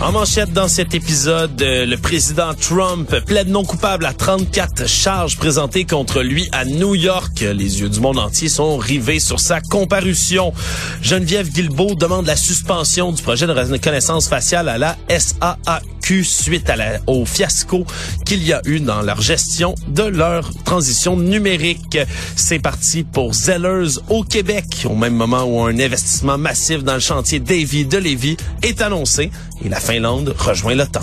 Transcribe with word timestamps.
En 0.00 0.12
manchette 0.12 0.54
dans 0.54 0.66
cet 0.66 0.94
épisode, 0.94 1.60
euh, 1.60 1.84
le 1.84 1.98
président 1.98 2.54
Trump 2.54 3.14
plaide 3.26 3.48
non 3.48 3.64
coupable 3.64 4.06
à 4.06 4.14
34 4.14 4.88
charges 4.88 5.36
présentées 5.36 5.84
contre 5.84 6.22
lui 6.22 6.48
à 6.52 6.64
New 6.64 6.94
York. 6.94 7.40
Les 7.40 7.82
yeux 7.82 7.90
du 7.90 8.00
monde 8.00 8.18
entier 8.18 8.48
sont 8.48 8.78
rivés 8.78 9.20
sur 9.20 9.40
sa 9.40 9.60
comparution. 9.60 10.54
Geneviève 11.02 11.50
Guilbeault 11.50 11.96
demande 11.96 12.26
la 12.26 12.36
suspension 12.36 13.12
du 13.12 13.22
projet 13.22 13.46
de 13.46 13.52
reconnaissance 13.52 14.26
faciale 14.26 14.70
à 14.70 14.78
la 14.78 14.96
SAAQ 15.10 15.99
suite 16.18 16.70
au 17.06 17.24
fiasco 17.24 17.84
qu'il 18.24 18.42
y 18.42 18.52
a 18.52 18.60
eu 18.64 18.80
dans 18.80 19.02
leur 19.02 19.20
gestion 19.20 19.74
de 19.88 20.02
leur 20.02 20.50
transition 20.64 21.16
numérique. 21.16 21.98
C'est 22.36 22.58
parti 22.58 23.04
pour 23.04 23.34
Zellers 23.34 23.98
au 24.08 24.22
Québec, 24.22 24.86
au 24.88 24.94
même 24.94 25.14
moment 25.14 25.44
où 25.44 25.60
un 25.62 25.78
investissement 25.78 26.38
massif 26.38 26.82
dans 26.82 26.94
le 26.94 27.00
chantier 27.00 27.40
Davy 27.40 27.84
de 27.84 27.98
Lévis 27.98 28.36
est 28.62 28.82
annoncé 28.82 29.30
et 29.64 29.68
la 29.68 29.80
Finlande 29.80 30.34
rejoint 30.38 30.74
l'OTAN. 30.74 31.00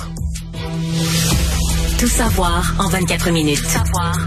Tout 2.00 2.08
savoir 2.08 2.76
en 2.80 2.90
24 2.90 3.32
minutes. 3.32 3.62
Tout 3.62 3.70
savoir 3.70 4.14
en 4.14 4.27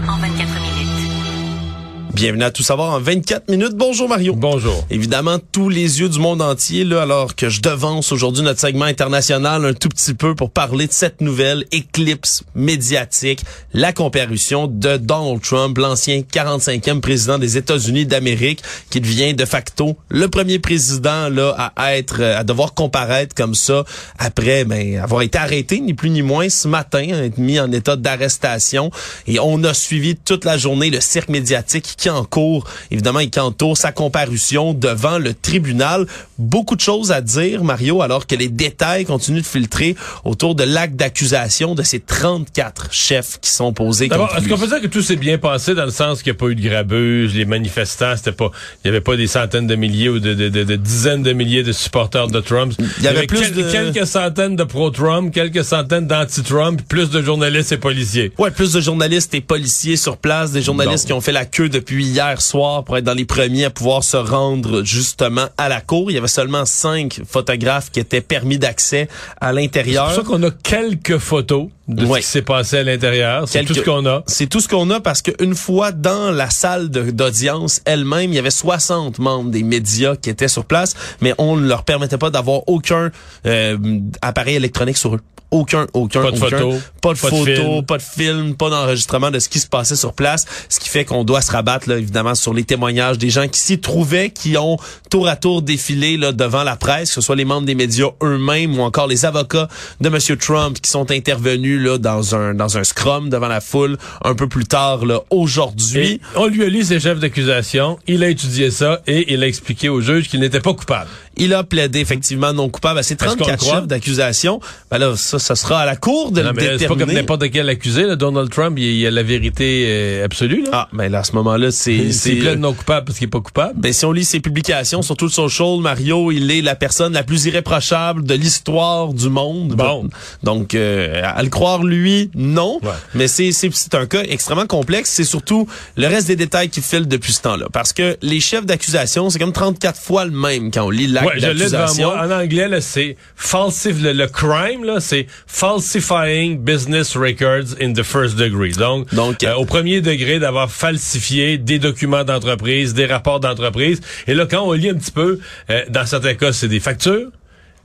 Bienvenue 2.13 2.43
à 2.43 2.51
Tout 2.51 2.61
savoir 2.61 2.93
en 2.93 2.99
24 2.99 3.49
minutes. 3.49 3.73
Bonjour 3.73 4.09
Mario. 4.09 4.35
Bonjour. 4.35 4.85
Évidemment, 4.89 5.37
tous 5.53 5.69
les 5.69 6.01
yeux 6.01 6.09
du 6.09 6.19
monde 6.19 6.41
entier, 6.41 6.83
là, 6.83 7.03
alors 7.03 7.35
que 7.35 7.49
je 7.49 7.61
devance 7.61 8.11
aujourd'hui 8.11 8.43
notre 8.43 8.59
segment 8.59 8.83
international 8.83 9.63
un 9.65 9.73
tout 9.73 9.87
petit 9.87 10.13
peu 10.13 10.35
pour 10.35 10.51
parler 10.51 10.87
de 10.87 10.91
cette 10.91 11.21
nouvelle 11.21 11.65
éclipse 11.71 12.43
médiatique, 12.53 13.45
la 13.73 13.93
comparution 13.93 14.67
de 14.67 14.97
Donald 14.97 15.41
Trump, 15.41 15.77
l'ancien 15.77 16.19
45e 16.19 16.99
président 16.99 17.37
des 17.37 17.55
États-Unis 17.55 18.05
d'Amérique, 18.05 18.61
qui 18.89 18.99
devient 18.99 19.33
de 19.33 19.45
facto 19.45 19.95
le 20.09 20.27
premier 20.27 20.59
président 20.59 21.29
là 21.29 21.71
à 21.77 21.95
être, 21.95 22.21
à 22.21 22.43
devoir 22.43 22.73
comparaître 22.73 23.33
comme 23.33 23.55
ça 23.55 23.85
après 24.19 24.65
ben, 24.65 24.97
avoir 24.97 25.21
été 25.21 25.37
arrêté, 25.37 25.79
ni 25.79 25.93
plus 25.93 26.09
ni 26.09 26.23
moins, 26.23 26.49
ce 26.49 26.67
matin, 26.67 27.03
être 27.03 27.37
mis 27.37 27.57
en 27.57 27.71
état 27.71 27.95
d'arrestation. 27.95 28.91
Et 29.27 29.39
on 29.39 29.63
a 29.63 29.73
suivi 29.73 30.17
toute 30.17 30.43
la 30.43 30.57
journée 30.57 30.89
le 30.89 30.99
cirque 30.99 31.29
médiatique 31.29 31.95
qui 32.01 32.09
en 32.09 32.23
cours, 32.25 32.65
évidemment, 32.89 33.19
et 33.19 33.29
qui 33.29 33.39
entoure 33.39 33.77
sa 33.77 33.91
comparution 33.91 34.73
devant 34.73 35.19
le 35.19 35.33
tribunal. 35.33 36.07
Beaucoup 36.39 36.75
de 36.75 36.81
choses 36.81 37.11
à 37.11 37.21
dire, 37.21 37.63
Mario, 37.63 38.01
alors 38.01 38.25
que 38.25 38.33
les 38.35 38.49
détails 38.49 39.05
continuent 39.05 39.41
de 39.41 39.45
filtrer 39.45 39.95
autour 40.25 40.55
de 40.55 40.63
l'acte 40.63 40.95
d'accusation 40.95 41.75
de 41.75 41.83
ces 41.83 41.99
34 41.99 42.87
chefs 42.91 43.39
qui 43.41 43.49
sont 43.51 43.73
posés 43.73 44.07
D'abord, 44.07 44.33
est-ce 44.35 44.47
qu'on 44.49 44.57
peut 44.57 44.67
dire 44.67 44.81
que 44.81 44.87
tout 44.87 45.01
s'est 45.01 45.15
bien 45.15 45.37
passé 45.37 45.75
dans 45.75 45.85
le 45.85 45.91
sens 45.91 46.23
qu'il 46.23 46.31
n'y 46.33 46.37
a 46.37 46.39
pas 46.39 46.47
eu 46.47 46.55
de 46.55 46.67
grabuge, 46.67 47.33
les 47.35 47.45
manifestants, 47.45 48.15
c'était 48.17 48.31
pas, 48.31 48.49
il 48.83 48.87
y 48.87 48.89
avait 48.89 49.01
pas 49.01 49.15
des 49.15 49.27
centaines 49.27 49.67
de 49.67 49.75
milliers 49.75 50.09
ou 50.09 50.19
de, 50.19 50.33
de, 50.33 50.49
de, 50.49 50.63
de 50.63 50.75
dizaines 50.75 51.21
de 51.23 51.33
milliers 51.33 51.63
de 51.63 51.71
supporters 51.71 52.27
de 52.27 52.39
Trump. 52.39 52.73
Il 52.97 53.03
y 53.03 53.07
avait 53.07 53.27
plus 53.27 53.39
quel- 53.39 53.53
de- 53.53 53.71
quelques 53.91 54.07
centaines 54.07 54.55
de 54.55 54.63
pro-Trump, 54.63 55.33
quelques 55.33 55.63
centaines 55.63 56.07
d'anti-Trump, 56.07 56.81
plus 56.87 57.09
de 57.11 57.21
journalistes 57.21 57.71
et 57.71 57.77
policiers. 57.77 58.31
Ouais, 58.39 58.49
plus 58.51 58.73
de 58.73 58.81
journalistes 58.81 59.33
et 59.35 59.41
policiers 59.41 59.97
sur 59.97 60.17
place, 60.17 60.51
des 60.51 60.61
journalistes 60.61 61.03
Bon. 61.03 61.07
qui 61.07 61.13
ont 61.13 61.21
fait 61.21 61.31
la 61.31 61.45
queue 61.45 61.69
depuis 61.69 61.90
hier 61.99 62.41
soir 62.41 62.83
pour 62.83 62.97
être 62.97 63.03
dans 63.03 63.13
les 63.13 63.25
premiers 63.25 63.65
à 63.65 63.69
pouvoir 63.69 64.03
se 64.03 64.17
rendre 64.17 64.83
justement 64.83 65.47
à 65.57 65.67
la 65.69 65.81
cour. 65.81 66.09
Il 66.11 66.13
y 66.13 66.17
avait 66.17 66.27
seulement 66.27 66.65
cinq 66.65 67.21
photographes 67.27 67.89
qui 67.91 67.99
étaient 67.99 68.21
permis 68.21 68.57
d'accès 68.57 69.07
à 69.39 69.49
C'est 69.49 69.55
l'intérieur. 69.55 70.05
pour 70.05 70.15
ça 70.15 70.23
qu'on 70.23 70.43
a 70.43 70.51
quelques 70.51 71.17
photos 71.17 71.67
de 71.95 72.05
Ouais. 72.05 72.21
ce 72.21 72.25
qui 72.25 72.31
s'est 72.31 72.41
passé 72.41 72.77
à 72.77 72.83
l'intérieur. 72.83 73.43
C'est 73.47 73.63
tout 73.65 73.73
ce 73.73 73.81
qu'on 73.81 74.05
a. 74.05 74.23
C'est 74.27 74.47
tout 74.47 74.59
ce 74.59 74.67
qu'on 74.67 74.89
a 74.89 74.99
parce 74.99 75.21
qu'une 75.21 75.55
fois 75.55 75.91
dans 75.91 76.31
la 76.31 76.49
salle 76.49 76.89
de- 76.89 77.11
d'audience 77.11 77.81
elle-même, 77.85 78.31
il 78.31 78.35
y 78.35 78.39
avait 78.39 78.49
60 78.51 79.19
membres 79.19 79.51
des 79.51 79.63
médias 79.63 80.15
qui 80.15 80.29
étaient 80.29 80.47
sur 80.47 80.65
place, 80.65 80.95
mais 81.21 81.33
on 81.37 81.55
ne 81.57 81.67
leur 81.67 81.83
permettait 81.83 82.17
pas 82.17 82.29
d'avoir 82.29 82.67
aucun 82.67 83.11
euh, 83.45 83.77
appareil 84.21 84.55
électronique 84.55 84.97
sur 84.97 85.15
eux. 85.15 85.19
Aucun, 85.53 85.85
aucun, 85.91 86.21
Pas 86.21 86.31
de 86.31 86.37
aucun. 86.37 86.49
photo, 86.49 86.69
pas 87.01 87.13
de 87.13 87.19
pas 87.19 87.29
de 87.29 87.35
photo, 87.35 87.43
film. 87.45 87.85
pas 87.85 87.97
de 87.97 88.01
film, 88.01 88.55
pas 88.55 88.69
d'enregistrement 88.69 89.31
de 89.31 89.39
ce 89.39 89.49
qui 89.49 89.59
se 89.59 89.67
passait 89.67 89.97
sur 89.97 90.13
place, 90.13 90.45
ce 90.69 90.79
qui 90.79 90.87
fait 90.87 91.03
qu'on 91.03 91.25
doit 91.25 91.41
se 91.41 91.51
rabattre 91.51 91.89
là, 91.89 91.97
évidemment 91.97 92.35
sur 92.35 92.53
les 92.53 92.63
témoignages 92.63 93.17
des 93.17 93.29
gens 93.29 93.49
qui 93.49 93.59
s'y 93.59 93.77
trouvaient, 93.77 94.29
qui 94.29 94.55
ont 94.55 94.77
tour 95.09 95.27
à 95.27 95.35
tour 95.35 95.61
défilé 95.61 96.15
là, 96.15 96.31
devant 96.31 96.63
la 96.63 96.77
presse, 96.77 97.09
que 97.09 97.15
ce 97.15 97.19
soit 97.19 97.35
les 97.35 97.43
membres 97.43 97.65
des 97.65 97.75
médias 97.75 98.11
eux-mêmes 98.23 98.79
ou 98.79 98.81
encore 98.81 99.07
les 99.07 99.25
avocats 99.25 99.67
de 99.99 100.07
Monsieur 100.07 100.37
Trump 100.37 100.79
qui 100.81 100.89
sont 100.89 101.11
intervenus 101.11 101.80
là 101.81 101.97
dans 101.97 102.35
un 102.35 102.53
dans 102.53 102.77
un 102.77 102.83
scrum 102.83 103.29
devant 103.29 103.47
la 103.47 103.61
foule 103.61 103.97
un 104.23 104.35
peu 104.35 104.47
plus 104.47 104.65
tard 104.65 105.05
là 105.05 105.21
aujourd'hui. 105.29 106.21
On 106.35 106.47
lui 106.47 106.63
a 106.63 106.69
lu 106.69 106.83
ses 106.83 106.99
chefs 106.99 107.19
d'accusation, 107.19 107.99
il 108.07 108.23
a 108.23 108.29
étudié 108.29 108.71
ça 108.71 109.01
et 109.07 109.33
il 109.33 109.43
a 109.43 109.47
expliqué 109.47 109.89
au 109.89 110.01
juge 110.01 110.29
qu'il 110.29 110.39
n'était 110.39 110.59
pas 110.59 110.73
coupable. 110.73 111.09
Il 111.37 111.53
a 111.53 111.63
plaidé 111.63 111.99
effectivement 111.99 112.51
non 112.53 112.69
coupable 112.69 112.99
à 112.99 113.03
le 113.09 113.15
34 113.15 113.57
croit? 113.57 113.75
chefs 113.75 113.87
d'accusation. 113.87 114.59
Ben 114.89 114.97
là, 114.97 115.13
ça, 115.15 115.39
ça 115.39 115.55
sera 115.55 115.79
à 115.79 115.85
la 115.85 115.95
cour 115.95 116.31
de 116.31 116.41
Non, 116.41 116.49
le 116.49 116.53
mais 116.53 116.61
c'est 116.61 116.69
pas 116.79 116.87
comme 116.89 116.97
déterminer. 116.99 117.21
n'importe 117.21 117.49
quel 117.51 117.69
accusé. 117.69 118.03
Là. 118.03 118.15
Donald 118.15 118.49
Trump, 118.49 118.77
il, 118.77 118.83
il 118.83 119.07
a 119.07 119.11
la 119.11 119.23
vérité 119.23 119.85
euh, 119.87 120.25
absolue. 120.25 120.63
Là. 120.63 120.69
Ah, 120.73 120.89
ben 120.93 121.09
là, 121.11 121.19
à 121.19 121.23
ce 121.23 121.31
moment-là, 121.33 121.71
c'est... 121.71 121.93
il 121.95 122.13
c'est 122.13 122.31
s'est 122.31 122.35
plaide 122.35 122.59
non 122.59 122.73
coupable 122.73 123.05
parce 123.05 123.17
qu'il 123.17 123.27
est 123.27 123.31
pas 123.31 123.39
coupable. 123.39 123.73
Ben, 123.79 123.93
si 123.93 124.05
on 124.05 124.11
lit 124.11 124.25
ses 124.25 124.39
publications 124.41 125.01
sur 125.01 125.15
tout 125.15 125.25
le 125.25 125.31
social, 125.31 125.79
Mario, 125.79 126.31
il 126.31 126.51
est 126.51 126.61
la 126.61 126.75
personne 126.75 127.13
la 127.13 127.23
plus 127.23 127.45
irréprochable 127.45 128.23
de 128.25 128.33
l'histoire 128.33 129.13
du 129.13 129.29
monde. 129.29 129.73
Bon. 129.75 130.09
Donc, 130.43 130.75
euh, 130.75 131.21
à 131.23 131.41
le 131.43 131.49
croire, 131.49 131.83
lui, 131.83 132.29
non. 132.35 132.79
Ouais. 132.83 132.89
Mais 133.15 133.27
c'est, 133.27 133.51
c'est, 133.53 133.69
c'est 133.73 133.95
un 133.95 134.05
cas 134.05 134.23
extrêmement 134.23 134.67
complexe. 134.67 135.09
C'est 135.11 135.23
surtout 135.23 135.67
le 135.95 136.07
reste 136.07 136.27
des 136.27 136.35
détails 136.35 136.69
qui 136.69 136.81
filent 136.81 137.07
depuis 137.07 137.31
ce 137.33 137.41
temps-là. 137.41 137.67
Parce 137.71 137.93
que 137.93 138.17
les 138.21 138.39
chefs 138.39 138.65
d'accusation, 138.65 139.29
c'est 139.29 139.39
comme 139.39 139.53
34 139.53 139.99
fois 139.99 140.25
le 140.25 140.31
même 140.31 140.71
quand 140.71 140.85
on 140.85 140.89
lit 140.89 141.07
l'acte 141.07 141.30
Ouais, 141.33 141.39
je 141.39 141.47
l'ai 141.47 141.65
devant 141.69 141.93
moi. 141.95 142.25
En 142.25 142.31
anglais, 142.31 142.67
là, 142.67 142.81
c'est 142.81 143.15
falsif, 143.35 144.01
le, 144.01 144.13
le 144.13 144.27
crime, 144.27 144.83
là, 144.83 144.99
c'est 144.99 145.27
falsifying 145.47 146.57
business 146.59 147.15
records 147.15 147.75
in 147.81 147.93
the 147.93 148.03
first 148.03 148.35
degree. 148.37 148.71
Donc, 148.73 149.13
Donc, 149.13 149.43
euh, 149.43 149.53
au 149.55 149.65
premier 149.65 150.01
degré, 150.01 150.39
d'avoir 150.39 150.69
falsifié 150.71 151.57
des 151.57 151.79
documents 151.79 152.23
d'entreprise, 152.23 152.93
des 152.93 153.05
rapports 153.05 153.39
d'entreprise. 153.39 154.01
Et 154.27 154.33
là, 154.33 154.45
quand 154.49 154.61
on 154.61 154.73
lit 154.73 154.89
un 154.89 154.95
petit 154.95 155.11
peu, 155.11 155.39
euh, 155.69 155.83
dans 155.89 156.05
certains 156.05 156.35
cas, 156.35 156.51
c'est 156.53 156.67
des 156.67 156.79
factures, 156.79 157.29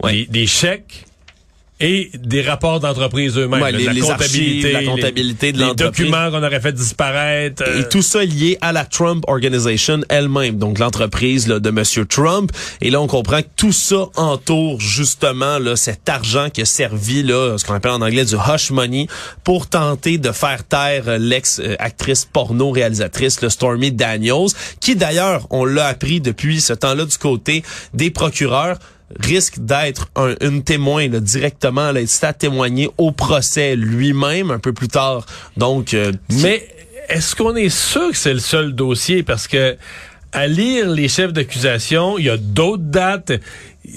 Ouais. 0.03 0.13
des, 0.13 0.27
des 0.27 0.47
chèques. 0.47 1.05
Et 1.79 2.11
des 2.15 2.41
rapports 2.41 2.81
d'entreprise 2.81 3.37
eux-mêmes, 3.37 3.61
Ouais, 3.61 3.71
la 3.71 3.93
les 3.93 4.01
comptabilité, 4.01 4.13
archives, 4.15 4.73
la 4.73 4.81
les- 4.81 4.87
comptabilité 4.87 5.53
de 5.53 5.59
les 5.59 5.75
documents 5.75 6.31
qu'on 6.31 6.43
aurait 6.43 6.61
fait 6.61 6.73
disparaître. 6.73 7.63
euh, 7.67 7.81
Et 7.83 7.89
tout 7.91 8.01
ça 8.01 8.25
lié 8.25 8.57
à 8.63 8.73
la 8.73 8.87
Trump 8.87 9.25
Organization 9.29 10.01
elle-même, 10.09 10.57
donc 10.57 10.79
l'entreprise 10.79 11.47
de 11.47 11.71
Monsieur 11.71 12.07
Trump. 12.07 12.51
Et 12.81 12.89
là, 12.89 13.03
on 13.03 13.07
comprend 13.07 13.43
que 13.43 13.49
tout 13.57 13.73
ça 13.73 14.07
entoure 14.17 14.81
justement 14.81 15.59
là, 15.59 15.77
cet 15.77 16.09
argent 16.09 16.49
qui 16.49 16.63
a 16.63 16.65
servi, 16.65 17.23
là, 17.23 17.59
ce 17.59 17.65
qu'on 17.67 17.75
appelle 17.75 17.93
en 17.93 18.01
anglais 18.01 18.25
du 18.25 18.37
hush 18.37 18.71
money, 18.71 19.07
pour 19.45 19.67
tenter 19.69 20.17
de 20.17 20.33
faire 20.33 20.65
taire 20.65 21.05
euh, 21.09 21.19
l'ex-actrice 21.19 22.25
porno 22.25 22.71
réalisatrice, 22.71 23.43
le 23.43 23.51
Stormy 23.51 23.93
Daniels, 23.93 24.47
qui 24.81 24.97
d'ailleurs, 24.97 25.47
on 25.51 25.67
l'a 25.67 25.89
appris 25.89 26.23
depuis 26.23 26.63
ce 26.63 26.73
temps-là 26.73 27.05
du 27.05 27.19
côté 27.19 27.63
des 27.93 28.11
procureurs, 28.11 28.79
risque 29.21 29.59
d'être 29.59 30.09
un, 30.17 30.35
une 30.41 30.63
témoin 30.63 31.09
directement, 31.09 31.93
là, 31.93 32.01
témoigner 32.33 32.91
au 32.99 33.13
procès 33.13 33.77
lui-même 33.77 34.51
un 34.51 34.59
peu 34.59 34.73
plus 34.73 34.89
tard. 34.89 35.27
Donc, 35.57 35.95
euh, 35.95 36.13
Mais 36.31 36.69
est-ce 37.09 37.37
qu'on 37.37 37.55
est 37.55 37.69
sûr 37.69 38.11
que 38.11 38.17
c'est 38.17 38.35
le 38.35 38.41
seul 38.41 38.75
dossier? 38.75 39.23
Parce 39.23 39.47
que 39.47 39.77
à 40.33 40.47
lire 40.49 40.91
les 40.91 41.09
chefs 41.09 41.33
d'accusation, 41.33 42.19
il 42.19 42.27
y 42.27 42.31
a 42.31 42.37
d'autres 42.37 42.83
dates. 42.83 43.33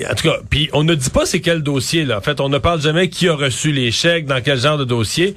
En 0.09 0.13
tout 0.13 0.29
cas, 0.29 0.37
puis 0.49 0.69
on 0.73 0.83
ne 0.83 0.93
dit 0.93 1.09
pas 1.09 1.25
c'est 1.25 1.41
quel 1.41 1.63
dossier 1.63 2.05
là. 2.05 2.19
En 2.19 2.21
fait, 2.21 2.39
on 2.39 2.49
ne 2.49 2.59
parle 2.59 2.81
jamais 2.81 3.09
qui 3.09 3.27
a 3.27 3.35
reçu 3.35 3.71
les 3.71 3.91
chèques, 3.91 4.25
dans 4.25 4.41
quel 4.41 4.59
genre 4.59 4.77
de 4.77 4.85
dossier. 4.85 5.35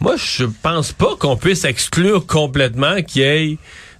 Moi, 0.00 0.16
je 0.16 0.44
pense 0.44 0.92
pas 0.92 1.16
qu'on 1.18 1.36
puisse 1.36 1.64
exclure 1.64 2.26
complètement 2.26 3.00
qu'il 3.02 3.22
y 3.22 3.24
ait 3.24 3.58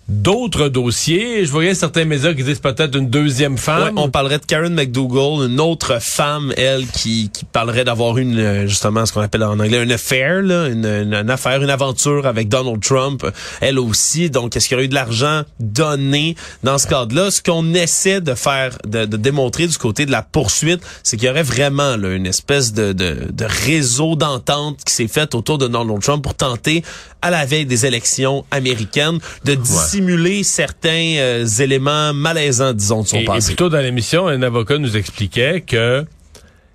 d'autres 0.08 0.68
dossiers. 0.68 1.46
Je 1.46 1.50
voyais 1.50 1.74
certains 1.74 2.04
médias 2.04 2.34
qui 2.34 2.44
disent 2.44 2.58
peut-être 2.58 2.96
une 2.96 3.08
deuxième 3.08 3.54
Ouais, 3.54 3.58
femme. 3.58 3.96
on 3.96 4.10
parlerait 4.10 4.38
de 4.38 4.44
Karen 4.44 4.74
McDougall, 4.74 5.50
une 5.50 5.60
autre 5.60 5.98
femme, 6.00 6.52
elle, 6.58 6.86
qui, 6.86 7.30
qui 7.32 7.44
parlerait 7.46 7.84
d'avoir 7.84 8.18
une, 8.18 8.38
euh, 8.38 8.66
justement, 8.66 9.06
ce 9.06 9.12
qu'on 9.12 9.22
appelle 9.22 9.42
en 9.44 9.58
anglais 9.58 9.82
une 9.82 9.92
affaire, 9.92 10.42
là, 10.42 10.66
une, 10.68 10.84
une, 10.84 11.14
une 11.14 11.30
affaire, 11.30 11.62
une 11.62 11.70
aventure 11.70 12.26
avec 12.26 12.48
Donald 12.48 12.82
Trump, 12.82 13.24
elle 13.62 13.78
aussi. 13.78 14.28
Donc, 14.28 14.56
est-ce 14.56 14.68
qu'il 14.68 14.74
y 14.74 14.76
aurait 14.76 14.84
eu 14.84 14.88
de 14.88 14.94
l'argent 14.94 15.42
donné 15.58 16.36
dans 16.62 16.76
ce 16.76 16.86
cadre-là? 16.86 17.30
Ce 17.30 17.42
qu'on 17.42 17.72
essaie 17.72 18.20
de 18.20 18.34
faire, 18.34 18.76
de, 18.86 19.06
de 19.06 19.16
démontrer 19.16 19.66
du 19.66 19.78
côté 19.78 20.04
de 20.04 20.10
la 20.12 20.20
poursuite, 20.22 20.82
c'est 21.02 21.16
qu'il 21.16 21.28
y 21.28 21.30
aurait 21.30 21.42
vraiment 21.42 21.96
là, 21.96 22.10
une 22.14 22.26
espèce 22.26 22.74
de, 22.74 22.92
de, 22.92 23.28
de 23.32 23.44
réseau 23.66 24.16
d'entente 24.16 24.80
qui 24.84 24.92
s'est 24.92 25.08
fait 25.08 25.34
autour 25.34 25.56
de 25.56 25.66
Donald 25.66 26.02
Trump 26.02 26.22
pour 26.22 26.34
tenter, 26.34 26.84
à 27.22 27.30
la 27.30 27.46
veille 27.46 27.64
des 27.64 27.86
élections 27.86 28.44
américaines, 28.50 29.18
de 29.46 29.54
dissimuler 29.54 29.93
dissimuler 29.94 30.42
certains 30.42 31.16
euh, 31.18 31.46
éléments 31.46 32.12
malaisants, 32.12 32.72
disons, 32.72 33.02
de 33.02 33.08
son 33.08 33.16
Et, 33.16 33.22
et 33.22 33.24
passé. 33.24 33.48
plus 33.48 33.56
tôt 33.56 33.68
dans 33.68 33.78
l'émission, 33.78 34.26
un 34.26 34.42
avocat 34.42 34.78
nous 34.78 34.96
expliquait 34.96 35.60
que 35.60 36.04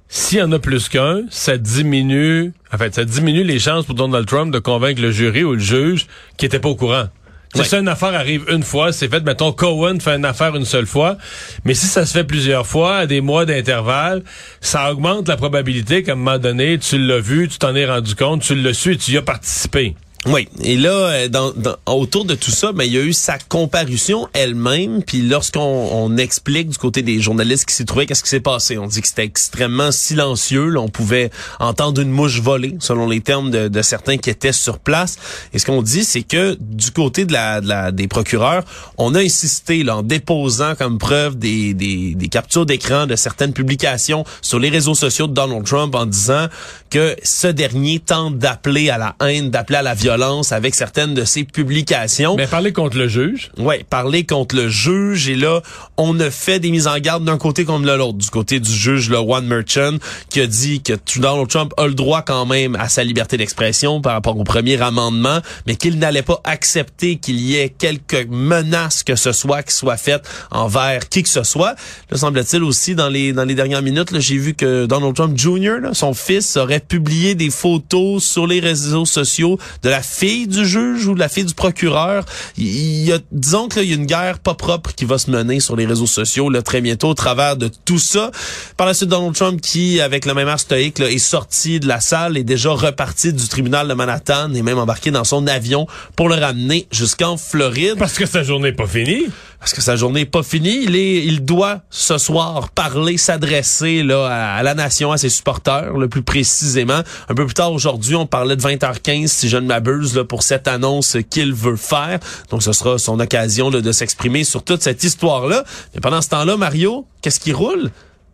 s'il 0.08 0.40
y 0.40 0.42
en 0.42 0.52
a 0.52 0.60
plus 0.60 0.88
qu'un, 0.90 1.24
ça 1.30 1.58
diminue, 1.58 2.54
en 2.74 2.78
fait, 2.78 2.96
ça 2.96 3.04
diminue 3.06 3.44
les 3.44 3.60
chances 3.60 3.86
pour 3.86 3.96
Donald 3.96 4.26
Trump 4.26 4.54
de 4.54 4.60
convaincre 4.60 5.02
le 5.02 5.12
jury 5.12 5.44
ou 5.44 5.54
le 5.54 5.60
juge 5.60 6.08
qui 6.38 6.46
était 6.46 6.60
pas 6.60 6.70
au 6.70 6.76
courant. 6.76 7.08
Si 7.56 7.76
une 7.76 7.88
affaire 7.88 8.14
arrive 8.14 8.46
une 8.50 8.62
fois, 8.62 8.94
c'est 8.94 9.10
fait, 9.10 9.22
mettons, 9.22 9.52
Cohen 9.52 10.00
fait 10.00 10.16
une 10.16 10.26
affaire 10.26 10.56
une 10.56 10.66
seule 10.66 10.86
fois, 10.86 11.18
mais 11.66 11.74
si 11.74 11.88
ça 11.88 12.06
se 12.06 12.14
fait 12.14 12.24
plusieurs 12.24 12.68
fois, 12.68 12.98
à 12.98 13.06
des 13.08 13.22
mois 13.22 13.46
d'intervalle, 13.46 14.24
ça 14.62 14.92
augmente 14.92 15.28
la 15.28 15.36
probabilité 15.36 16.04
qu'à 16.04 16.12
un 16.12 16.16
moment 16.16 16.38
donné, 16.38 16.78
tu 16.78 17.00
l'as 17.00 17.20
vu, 17.20 17.48
tu 17.48 17.58
t'en 17.58 17.76
es 17.76 17.88
rendu 17.88 18.14
compte, 18.14 18.44
tu 18.44 18.54
l'as 18.54 18.74
su 18.76 18.94
et 18.94 18.98
tu 18.98 19.12
y 19.12 19.18
as 19.18 19.24
participé. 19.24 19.96
Oui, 20.26 20.50
et 20.62 20.76
là, 20.76 20.90
euh, 20.90 21.28
dans, 21.30 21.54
autour 21.86 22.26
de 22.26 22.36
tout 22.36 22.52
ça, 22.52 22.74
ben, 22.74 22.84
il 22.84 22.92
y 22.92 22.98
a 22.98 23.02
eu 23.02 23.14
sa 23.14 23.38
comparution 23.40 24.28
elle-même. 24.34 25.02
Puis 25.02 25.22
lorsqu'on 25.22 25.62
on 25.62 26.18
explique 26.18 26.68
du 26.68 26.78
côté 26.78 27.02
des 27.04 27.22
journalistes 27.22 27.66
qui 27.66 27.74
s'y 27.74 27.86
trouvaient, 27.86 28.06
qu'est-ce 28.06 28.24
qui 28.24 28.30
s'est 28.30 28.42
passé? 28.42 28.78
On 28.78 28.88
dit 28.88 29.02
que 29.02 29.08
c'était 29.08 29.24
extrêmement 29.24 29.94
silencieux. 29.94 30.68
là. 30.68 30.82
on 30.82 30.90
pouvait 30.90 31.30
entendre 31.60 32.02
une 32.02 32.12
mouche 32.12 32.42
voler, 32.42 32.76
selon 32.80 33.08
les 33.08 33.22
termes 33.22 33.50
de, 33.50 33.82
certains 33.82 34.18
qui 34.18 34.30
étaient 34.30 34.52
sur 34.52 34.80
place. 34.80 35.16
Et 35.54 35.60
ce 35.60 35.66
qu'on 35.66 35.82
dit, 35.82 36.04
c'est 36.04 36.24
que 36.24 36.58
du 36.60 36.92
côté 36.92 37.26
des 37.26 38.08
procureurs, 38.10 38.66
on 38.98 39.16
a 39.16 39.22
insisté 39.22 39.90
en 39.90 40.04
déposant 40.04 40.76
comme 40.76 40.98
preuve 40.98 41.38
des, 41.38 41.74
des, 41.74 42.14
des 42.14 42.28
captures 42.28 42.66
d'écran 42.66 43.08
de 43.08 43.16
certaines 43.16 43.54
publications 43.54 44.26
sur 44.42 44.60
les 44.60 44.70
réseaux 44.70 44.96
sociaux 44.96 45.28
de 45.28 45.34
Donald 45.34 45.64
Trump 45.66 45.96
en 45.96 46.06
disant 46.06 46.48
que 46.90 47.16
ce 47.24 47.48
dernier 47.48 48.00
tente 48.00 48.38
d'appeler 48.38 48.90
à 48.90 48.98
la 48.98 49.16
haine, 49.22 49.50
d'appeler 49.50 49.78
à 49.78 49.82
la 49.82 49.94
violence 49.94 50.52
avec 50.52 50.76
certaines 50.76 51.14
de 51.14 51.24
ses 51.24 51.44
publications. 51.44 52.36
Mais 52.36 52.48
parler 52.48 52.74
contre 52.74 52.98
le 52.98 53.08
juge? 53.08 53.52
Ouais, 53.58 53.86
parler 53.90 54.26
contre 54.26 54.56
le 54.56 54.70
juge 54.70 55.30
et 55.30 55.36
là, 55.36 55.62
on 55.98 56.20
a 56.20 56.32
fait 56.32 56.60
des 56.60 56.72
mises 56.72 56.88
en 56.88 56.98
garde 56.98 57.24
d'un 57.24 57.38
côté 57.38 57.66
comme 57.66 57.84
de 57.84 57.92
l'autre. 57.92 58.18
Du 58.18 58.30
côté 58.30 58.60
du 58.60 58.72
juge, 58.72 59.10
le 59.10 59.18
One 59.18 59.46
Merchant, 59.46 59.98
qui 60.30 60.42
a 60.42 60.48
dit 60.48 60.82
que 60.82 60.94
Donald 61.18 61.48
Trump 61.48 61.74
a 61.78 61.88
le 61.88 61.94
droit 61.94 62.22
quand 62.22 62.46
même 62.46 62.76
à 62.76 62.90
sa 62.90 63.04
liberté 63.04 63.38
d'expression 63.38 64.02
par 64.02 64.14
rapport 64.14 64.38
au 64.38 64.44
premier 64.44 64.82
amendement, 64.82 65.40
mais 65.68 65.76
qu'il 65.76 66.00
n'allait 66.00 66.22
pas 66.22 66.42
accepter 66.44 67.18
qu'il 67.18 67.40
y 67.40 67.56
ait 67.58 67.70
quelque 67.70 68.26
menace 68.28 69.04
que 69.04 69.16
ce 69.16 69.32
soit 69.32 69.64
qui 69.64 69.74
soit 69.74 69.98
faite 69.98 70.28
envers 70.52 71.10
qui 71.10 71.24
que 71.24 71.30
ce 71.30 71.44
soit. 71.44 71.76
Là, 72.10 72.18
semble-t-il 72.18 72.64
aussi 72.64 72.96
dans 72.96 73.10
les 73.10 73.34
dans 73.34 73.46
les 73.46 73.56
dernières 73.56 73.82
minutes, 73.82 74.18
j'ai 74.20 74.38
vu 74.38 74.54
que 74.54 74.86
Donald 74.86 75.16
Trump 75.16 75.38
Jr., 75.38 75.80
là, 75.82 75.94
son 75.94 76.14
fils, 76.14 76.58
aurait 76.58 76.79
publié 76.80 77.36
des 77.36 77.50
photos 77.50 78.24
sur 78.24 78.48
les 78.48 78.60
réseaux 78.60 79.06
sociaux 79.06 79.58
de 79.84 79.90
la 79.90 80.02
fille 80.02 80.48
du 80.48 80.66
juge 80.66 81.08
ou 81.08 81.14
de 81.14 81.20
la 81.20 81.30
fille 81.30 81.46
du 81.46 81.54
procureur. 81.54 82.26
Il 82.58 83.06
y 83.06 83.12
a, 83.12 83.20
disons 83.32 83.68
que 83.68 83.80
y 83.80 83.92
a 83.92 83.96
une 83.96 84.06
guerre 84.06 84.40
pas 84.40 84.54
propre 84.54 84.94
qui 84.94 85.06
va 85.06 85.18
se 85.18 85.32
mener 85.32 85.60
sur 85.60 85.76
les 85.76 85.86
réseaux 85.86 86.08
sociaux 86.08 86.50
là, 86.50 86.62
très 86.62 86.82
bientôt 86.82 87.10
au 87.10 87.14
travers 87.14 87.58
de 87.58 87.70
tout 87.86 88.00
ça. 88.00 88.32
Par 88.78 88.88
la 88.88 88.94
suite, 88.94 89.10
Donald 89.10 89.36
Trump 89.36 89.62
qui, 89.62 90.02
avec 90.02 90.26
le 90.26 90.34
même 90.34 90.48
air 90.48 90.60
stoïque, 90.60 91.00
est 91.00 91.18
sorti 91.18 91.80
de 91.80 91.88
la 91.88 92.00
salle, 92.00 92.38
est 92.38 92.44
déjà 92.44 92.72
reparti 92.72 93.34
du 93.34 93.48
tribunal 93.48 93.88
de 93.88 93.94
Manhattan 93.94 94.54
et 94.54 94.62
même 94.62 94.78
embarqué 94.78 95.12
dans 95.12 95.24
son 95.24 95.48
avion 95.48 95.88
pour 96.16 96.30
le 96.30 96.36
ramener 96.36 96.88
jusqu'en 96.92 97.38
Floride. 97.38 97.96
Parce 97.98 98.18
que 98.18 98.26
sa 98.26 98.44
journée 98.44 98.70
n'est 98.70 98.76
pas 98.76 98.88
finie. 98.88 99.28
Parce 99.60 99.74
que 99.74 99.82
sa 99.82 99.96
journée 99.96 100.22
n'est 100.22 100.26
pas 100.26 100.44
finie. 100.44 100.86
Il, 100.86 101.44
doit 101.44 101.82
ce 101.90 102.18
soir 102.18 102.70
parler, 102.70 103.18
s'adresser 103.18 104.04
là 104.04 104.26
à, 104.26 104.56
à 104.56 104.64
la 104.64 104.74
nation, 104.74 105.12
à 105.12 105.18
ses 105.18 105.30
supporters, 105.30 105.98
le 105.98 106.08
plus 106.08 106.22
précisément. 106.22 107.02
Un 107.28 107.36
peu 107.36 107.46
plus 107.46 107.54
tard 107.54 107.72
aujourd'hui, 107.74 108.16
on 108.16 108.26
parlait 108.26 108.56
de 108.56 108.62
20h15, 108.62 109.28
si 109.28 109.50
je 109.50 109.58
ne 109.58 109.68
m'abuse, 109.68 110.16
là, 110.16 110.24
pour 110.24 110.44
cette 110.44 110.68
annonce 110.68 111.18
qu'il 111.30 111.54
veut 111.54 111.76
faire. 111.76 112.20
Donc, 112.52 112.64
ce 112.64 112.72
sera 112.72 112.98
son 112.98 113.20
occasion 113.20 113.70
là, 113.70 113.82
de 113.82 113.92
s'exprimer 113.92 114.44
sur 114.44 114.64
toute 114.64 114.82
cette 114.82 115.04
histoire-là. 115.04 115.64
Mais 115.94 116.02
pendant 116.02 116.22
ce 116.22 116.30
temps-là, 116.30 116.56
Mario, 116.56 117.06
qu'est-ce 117.22 117.40
qui 117.40 117.52
roule? 117.52 117.92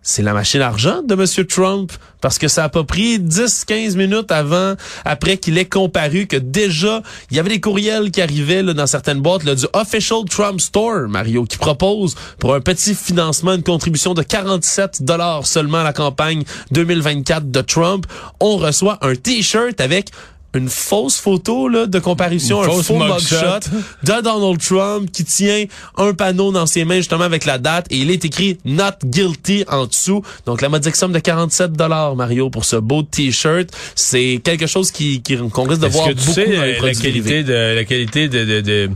C'est 0.07 0.21
la 0.21 0.33
machine 0.33 0.61
argent 0.61 1.01
de 1.01 1.15
M. 1.15 1.45
Trump 1.47 1.91
parce 2.21 2.37
que 2.37 2.47
ça 2.47 2.63
a 2.63 2.69
pas 2.69 2.83
pris 2.83 3.17
10-15 3.17 3.97
minutes 3.97 4.31
avant, 4.31 4.75
après 5.03 5.37
qu'il 5.37 5.57
ait 5.57 5.65
comparu 5.65 6.27
que 6.27 6.37
déjà, 6.37 7.01
il 7.31 7.37
y 7.37 7.39
avait 7.39 7.49
des 7.49 7.59
courriels 7.59 8.11
qui 8.11 8.21
arrivaient 8.21 8.61
dans 8.61 8.85
certaines 8.85 9.19
boîtes 9.19 9.43
là, 9.43 9.55
du 9.55 9.65
Official 9.73 10.19
Trump 10.29 10.61
Store, 10.61 11.07
Mario, 11.09 11.45
qui 11.45 11.57
propose 11.57 12.15
pour 12.39 12.53
un 12.53 12.61
petit 12.61 12.93
financement 12.93 13.53
une 13.53 13.63
contribution 13.63 14.13
de 14.13 14.21
47 14.21 15.01
dollars 15.01 15.47
seulement 15.47 15.79
à 15.79 15.83
la 15.83 15.93
campagne 15.93 16.43
2024 16.71 17.49
de 17.49 17.61
Trump. 17.61 18.05
On 18.39 18.57
reçoit 18.57 18.99
un 19.01 19.15
T-shirt 19.15 19.81
avec 19.81 20.11
une 20.55 20.69
fausse 20.69 21.17
photo 21.19 21.67
là, 21.67 21.85
de 21.85 21.99
comparution, 21.99 22.63
Une 22.63 22.69
un 22.79 22.83
faux 22.83 22.97
mugshot. 22.97 23.59
de 24.03 24.21
Donald 24.21 24.59
Trump 24.59 25.11
qui 25.11 25.23
tient 25.23 25.65
un 25.97 26.13
panneau 26.13 26.51
dans 26.51 26.65
ses 26.65 26.85
mains 26.85 26.97
justement 26.97 27.23
avec 27.25 27.45
la 27.45 27.57
date 27.57 27.87
et 27.91 27.97
il 27.97 28.09
est 28.11 28.23
écrit 28.25 28.57
Not 28.65 28.99
Guilty 29.05 29.65
en 29.69 29.85
dessous. 29.85 30.21
Donc 30.45 30.61
la 30.61 30.69
modique 30.69 30.95
somme 30.95 31.11
de 31.11 31.19
47 31.19 31.73
dollars 31.73 32.15
Mario 32.15 32.49
pour 32.49 32.65
ce 32.65 32.75
beau 32.77 33.03
t-shirt, 33.03 33.69
c'est 33.95 34.39
quelque 34.43 34.67
chose 34.67 34.91
qui 34.91 35.21
qu'on 35.23 35.63
risque 35.63 35.81
de 35.81 35.87
voir 35.87 36.07
que 36.07 36.13
tu 36.13 36.17
beaucoup 36.19 36.31
sais 36.33 36.45
dans 36.45 36.63
les 36.63 36.75
euh, 36.79 36.81
la 36.81 36.93
qualité 36.93 37.43
de 37.43 37.75
la 37.75 37.83
qualité 37.83 38.27
de, 38.27 38.45
de- 38.45 38.61
de- 38.61 38.89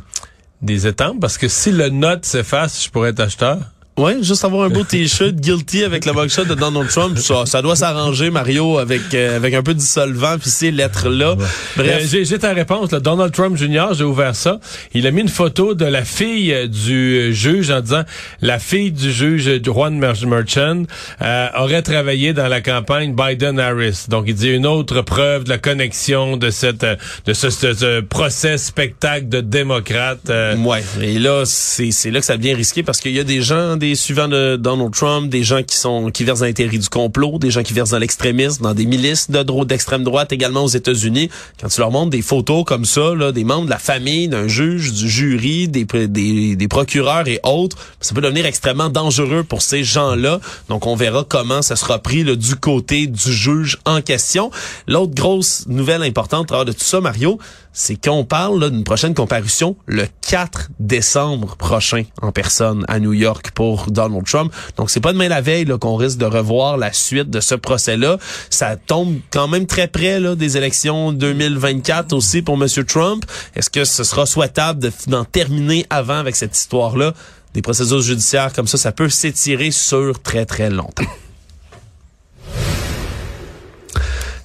des 0.61 0.87
étampes? 0.87 1.19
Parce 1.21 1.37
que 1.37 1.47
si 1.47 1.71
le 1.71 1.89
note 1.89 2.25
s'efface, 2.25 2.83
je 2.83 2.89
pourrais 2.89 3.09
être 3.11 3.19
acheteur. 3.21 3.59
Ouais, 3.99 4.17
juste 4.23 4.45
avoir 4.45 4.63
un 4.63 4.69
beau 4.69 4.83
t-shirt 4.83 5.35
guilty 5.35 5.83
avec 5.83 6.05
le 6.05 6.13
mugshot 6.13 6.45
de 6.45 6.55
Donald 6.55 6.87
Trump, 6.89 7.17
ça, 7.17 7.45
ça 7.45 7.61
doit 7.61 7.75
s'arranger 7.75 8.29
Mario 8.29 8.77
avec 8.77 9.01
euh, 9.13 9.35
avec 9.35 9.53
un 9.53 9.61
peu 9.61 9.73
de 9.73 9.79
dissolvant 9.79 10.37
puis 10.39 10.49
ces 10.49 10.71
lettres 10.71 11.09
là. 11.09 11.31
Euh, 11.31 11.35
Bref, 11.75 12.07
j'ai 12.09 12.23
j'ai 12.23 12.39
ta 12.39 12.53
réponse. 12.53 12.91
Là. 12.91 12.99
Donald 13.01 13.33
Trump 13.33 13.57
Jr., 13.57 13.87
j'ai 13.93 14.05
ouvert 14.05 14.35
ça. 14.35 14.59
Il 14.93 15.05
a 15.05 15.11
mis 15.11 15.21
une 15.21 15.27
photo 15.27 15.73
de 15.73 15.83
la 15.85 16.05
fille 16.05 16.53
euh, 16.53 16.67
du 16.67 17.17
euh, 17.19 17.31
juge 17.33 17.71
en 17.71 17.81
disant 17.81 18.03
la 18.41 18.57
fille 18.59 18.91
du 18.91 19.11
juge 19.11 19.49
Juan 19.65 19.97
Mer- 19.97 20.13
Merchant 20.25 20.83
euh, 21.21 21.47
aurait 21.57 21.81
travaillé 21.81 22.31
dans 22.33 22.47
la 22.47 22.61
campagne 22.61 23.13
Biden-Harris. 23.15 24.05
Donc, 24.07 24.25
il 24.27 24.35
dit 24.35 24.49
une 24.49 24.65
autre 24.65 25.01
preuve 25.01 25.43
de 25.43 25.49
la 25.49 25.57
connexion 25.57 26.37
de 26.37 26.49
cette 26.51 26.83
euh, 26.85 26.95
de 27.25 27.33
ce, 27.33 27.49
ce- 27.49 27.73
ce 27.73 27.99
procès 28.01 28.57
spectacle 28.57 29.27
de 29.27 29.41
démocrates. 29.41 30.29
euh, 30.29 30.55
Ouais, 30.57 30.83
et 31.01 31.19
là 31.19 31.43
c'est 31.45 31.91
c'est 31.91 32.11
là 32.11 32.19
que 32.19 32.25
ça 32.25 32.37
devient 32.37 32.53
risqué 32.53 32.81
parce 32.83 32.99
qu'il 33.01 33.11
y 33.13 33.19
a 33.19 33.23
des 33.23 33.41
gens 33.41 33.75
des 33.75 33.88
suivants 33.95 34.27
de 34.27 34.55
Donald 34.55 34.93
Trump, 34.93 35.29
des 35.29 35.43
gens 35.43 35.63
qui 35.63 35.77
sont 35.77 36.11
qui 36.11 36.23
versent 36.23 36.39
dans 36.39 36.53
théories 36.53 36.79
du 36.79 36.89
complot, 36.89 37.37
des 37.39 37.51
gens 37.51 37.63
qui 37.63 37.73
versent 37.73 37.91
dans 37.91 37.99
l'extrémisme, 37.99 38.63
dans 38.63 38.73
des 38.73 38.85
milices 38.85 39.29
d'extrême 39.29 40.03
droite 40.03 40.31
également 40.31 40.63
aux 40.63 40.69
États-Unis. 40.69 41.29
Quand 41.59 41.67
tu 41.67 41.79
leur 41.79 41.91
montres 41.91 42.09
des 42.09 42.21
photos 42.21 42.63
comme 42.65 42.85
ça 42.85 43.13
là, 43.15 43.31
des 43.31 43.43
membres 43.43 43.65
de 43.65 43.69
la 43.69 43.79
famille, 43.79 44.27
d'un 44.27 44.47
juge, 44.47 44.93
du 44.93 45.09
jury, 45.09 45.67
des, 45.67 45.85
des 45.85 46.67
procureurs 46.67 47.27
et 47.27 47.39
autres, 47.43 47.77
ça 47.99 48.13
peut 48.13 48.21
devenir 48.21 48.45
extrêmement 48.45 48.89
dangereux 48.89 49.43
pour 49.43 49.61
ces 49.61 49.83
gens-là. 49.83 50.39
Donc 50.67 50.87
on 50.87 50.95
verra 50.95 51.25
comment 51.27 51.61
ça 51.61 51.75
sera 51.75 51.99
pris 51.99 52.23
du 52.23 52.55
côté 52.55 53.07
du 53.07 53.33
juge 53.33 53.77
en 53.85 54.01
question. 54.01 54.51
L'autre 54.87 55.13
grosse 55.13 55.65
nouvelle 55.67 56.03
importante 56.03 56.45
à 56.45 56.47
travers 56.47 56.65
de 56.65 56.71
tout 56.71 56.83
ça 56.83 57.01
Mario, 57.01 57.39
c'est 57.73 57.95
qu'on 57.95 58.25
parle 58.25 58.71
d'une 58.71 58.83
prochaine 58.83 59.13
comparution 59.13 59.75
le 59.85 60.05
4 60.27 60.69
décembre 60.79 61.55
prochain 61.55 62.03
en 62.21 62.31
personne 62.31 62.83
à 62.87 62.99
New 62.99 63.13
York 63.13 63.51
pour 63.51 63.91
Donald 63.91 64.25
Trump. 64.25 64.51
Donc 64.77 64.89
c'est 64.89 64.99
pas 64.99 65.13
demain 65.13 65.27
la 65.29 65.41
veille 65.41 65.65
qu'on 65.79 65.95
risque 65.95 66.17
de 66.17 66.25
revoir 66.25 66.77
la 66.77 66.91
suite 66.93 67.29
de 67.29 67.39
ce 67.39 67.55
procès-là. 67.55 68.17
Ça 68.49 68.75
tombe 68.75 69.17
quand 69.31 69.47
même 69.47 69.65
très 69.67 69.87
près 69.87 70.19
là, 70.19 70.35
des 70.35 70.57
élections 70.57 71.11
2024 71.11 72.13
aussi 72.13 72.41
pour 72.41 72.57
Monsieur 72.57 72.83
Trump. 72.83 73.23
Est-ce 73.55 73.69
que 73.69 73.85
ce 73.85 74.03
sera 74.03 74.25
souhaitable 74.25 74.79
de- 74.79 74.91
d'en 75.07 75.23
terminer 75.25 75.85
avant 75.89 76.17
avec 76.17 76.35
cette 76.35 76.57
histoire-là? 76.57 77.13
Des 77.53 77.61
procédures 77.61 78.01
judiciaires 78.01 78.53
comme 78.53 78.67
ça, 78.67 78.77
ça 78.77 78.91
peut 78.91 79.09
s'étirer 79.09 79.71
sur 79.71 80.21
très 80.21 80.45
très 80.45 80.69
longtemps. 80.69 81.03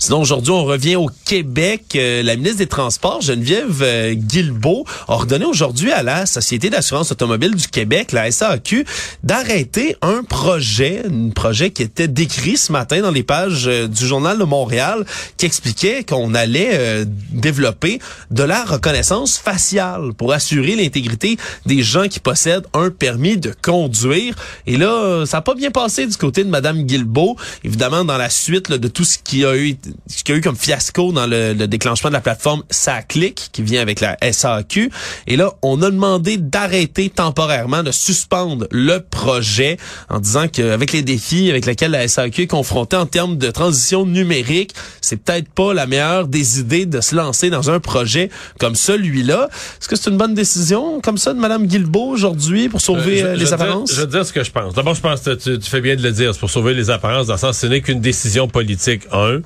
Sinon, 0.05 0.21
aujourd'hui, 0.21 0.53
on 0.53 0.67
revient 0.67 0.97
au 0.97 1.09
Québec. 1.25 1.95
Euh, 1.97 2.23
la 2.23 2.37
ministre 2.37 2.59
des 2.59 2.67
Transports, 2.67 3.23
Geneviève 3.23 3.81
euh, 3.81 4.13
Guilbeault, 4.13 4.85
a 5.09 5.13
ordonné 5.15 5.47
aujourd'hui 5.47 5.93
à 5.93 6.03
la 6.03 6.27
Société 6.27 6.69
d'assurance 6.69 7.11
automobile 7.11 7.55
du 7.55 7.69
Québec, 7.69 8.13
la 8.13 8.31
SAQ, 8.31 8.85
d'arrêter 9.23 9.97
un 10.03 10.23
projet, 10.23 11.05
un 11.07 11.31
projet 11.31 11.71
qui 11.71 11.83
était 11.83 12.07
décrit 12.07 12.59
ce 12.59 12.71
matin 12.71 13.01
dans 13.01 13.13
les 13.13 13.23
pages 13.23 13.67
euh, 13.67 13.89
du 13.89 14.07
Journal 14.07 14.39
de 14.39 14.45
Montréal, 14.45 15.07
qui 15.39 15.47
expliquait 15.47 16.05
qu'on 16.05 16.35
allait 16.35 16.73
euh, 16.75 17.07
développer 17.33 17.99
de 18.31 18.43
la 18.43 18.63
reconnaissance 18.63 19.39
faciale 19.39 20.13
pour 20.19 20.35
assurer 20.35 20.77
l'intégrité 20.77 21.39
des 21.65 21.83
gens 21.83 22.09
qui 22.09 22.21
possèdent 22.21 22.67
un 22.75 22.91
permis 22.91 23.39
de 23.39 23.55
conduire. 23.63 24.35
Et 24.67 24.77
là, 24.77 25.25
ça 25.25 25.39
n'a 25.39 25.41
pas 25.41 25.55
bien 25.55 25.71
passé 25.71 26.07
du 26.07 26.17
côté 26.19 26.45
de 26.45 26.51
Madame 26.51 26.83
Guilbeault. 26.83 27.37
Évidemment, 27.65 28.05
dans 28.05 28.19
la 28.19 28.29
suite 28.29 28.69
là, 28.69 28.77
de 28.77 28.89
tout 28.89 29.05
ce 29.05 29.17
qui 29.17 29.47
a 29.47 29.57
eu 29.57 29.79
ce 30.07 30.23
qu'il 30.25 30.35
y 30.35 30.37
a 30.37 30.39
eu 30.39 30.41
comme 30.43 30.57
fiasco 30.57 31.13
dans 31.13 31.27
le, 31.27 31.53
le 31.55 31.67
déclenchement 31.67 32.11
de 32.11 32.15
la 32.15 32.21
plateforme 32.21 32.63
SACLIC, 32.71 33.51
qui 33.53 33.63
vient 33.63 33.81
avec 33.81 34.01
la 34.01 34.17
SAQ. 34.33 34.91
Et 35.27 35.37
là, 35.37 35.53
on 35.63 35.81
a 35.83 35.91
demandé 35.91 36.37
d'arrêter 36.37 37.11
temporairement, 37.11 37.83
de 37.83 37.91
suspendre 37.93 38.67
le 38.71 38.99
projet 39.01 39.77
en 40.09 40.21
disant 40.21 40.49
qu'avec 40.49 40.93
les 40.93 41.03
défis 41.03 41.51
avec 41.51 41.67
lesquels 41.67 41.93
la 41.93 42.07
SAQ 42.07 42.43
est 42.43 42.47
confrontée 42.47 42.97
en 42.97 43.07
termes 43.07 43.39
de 43.39 43.51
transition 43.51 44.05
numérique, 44.07 44.75
c'est 45.01 45.17
peut-être 45.17 45.49
pas 45.49 45.73
la 45.75 45.87
meilleure 45.87 46.29
des 46.29 46.61
idées 46.61 46.87
de 46.87 47.01
se 47.01 47.15
lancer 47.15 47.51
dans 47.51 47.71
un 47.71 47.81
projet 47.81 48.31
comme 48.59 48.75
celui-là. 48.75 49.49
Est-ce 49.81 49.89
que 49.89 49.97
c'est 49.97 50.11
une 50.11 50.17
bonne 50.19 50.35
décision 50.35 51.01
comme 51.01 51.19
ça 51.19 51.33
de 51.33 51.39
Mme 51.39 51.67
Guilbeault 51.67 52.09
aujourd'hui 52.11 52.69
pour 52.69 52.81
sauver 52.81 53.23
Euh, 53.23 53.27
euh, 53.27 53.35
je- 53.35 53.41
les 53.41 53.47
je 53.47 53.51
vais 53.51 53.57
dire- 53.57 53.67
apparences? 53.67 53.91
je 53.95 54.01
vais 54.01 54.07
te 54.07 54.11
dire 54.13 54.27
ce 54.27 54.33
que 54.33 54.45
je 54.45 54.51
pense. 54.51 54.75
D'abord, 54.75 54.95
je 54.95 55.01
pense 55.01 55.21
que 55.21 55.35
tu, 55.35 55.59
tu 55.59 55.71
fais 55.71 55.81
bien 55.81 55.97
de 55.97 56.03
le 56.03 56.13
dire. 56.13 56.33
C'est 56.35 56.41
pour 56.41 56.51
sauver 56.51 56.75
les 56.75 56.91
apparences, 56.91 57.27
dans 57.27 57.35
le 57.35 57.39
sens 57.39 57.59
ce 57.59 57.67
n'est 57.67 57.81
qu'une 57.81 58.01
décision 58.01 58.49
politique, 58.49 59.03
un. 59.13 59.41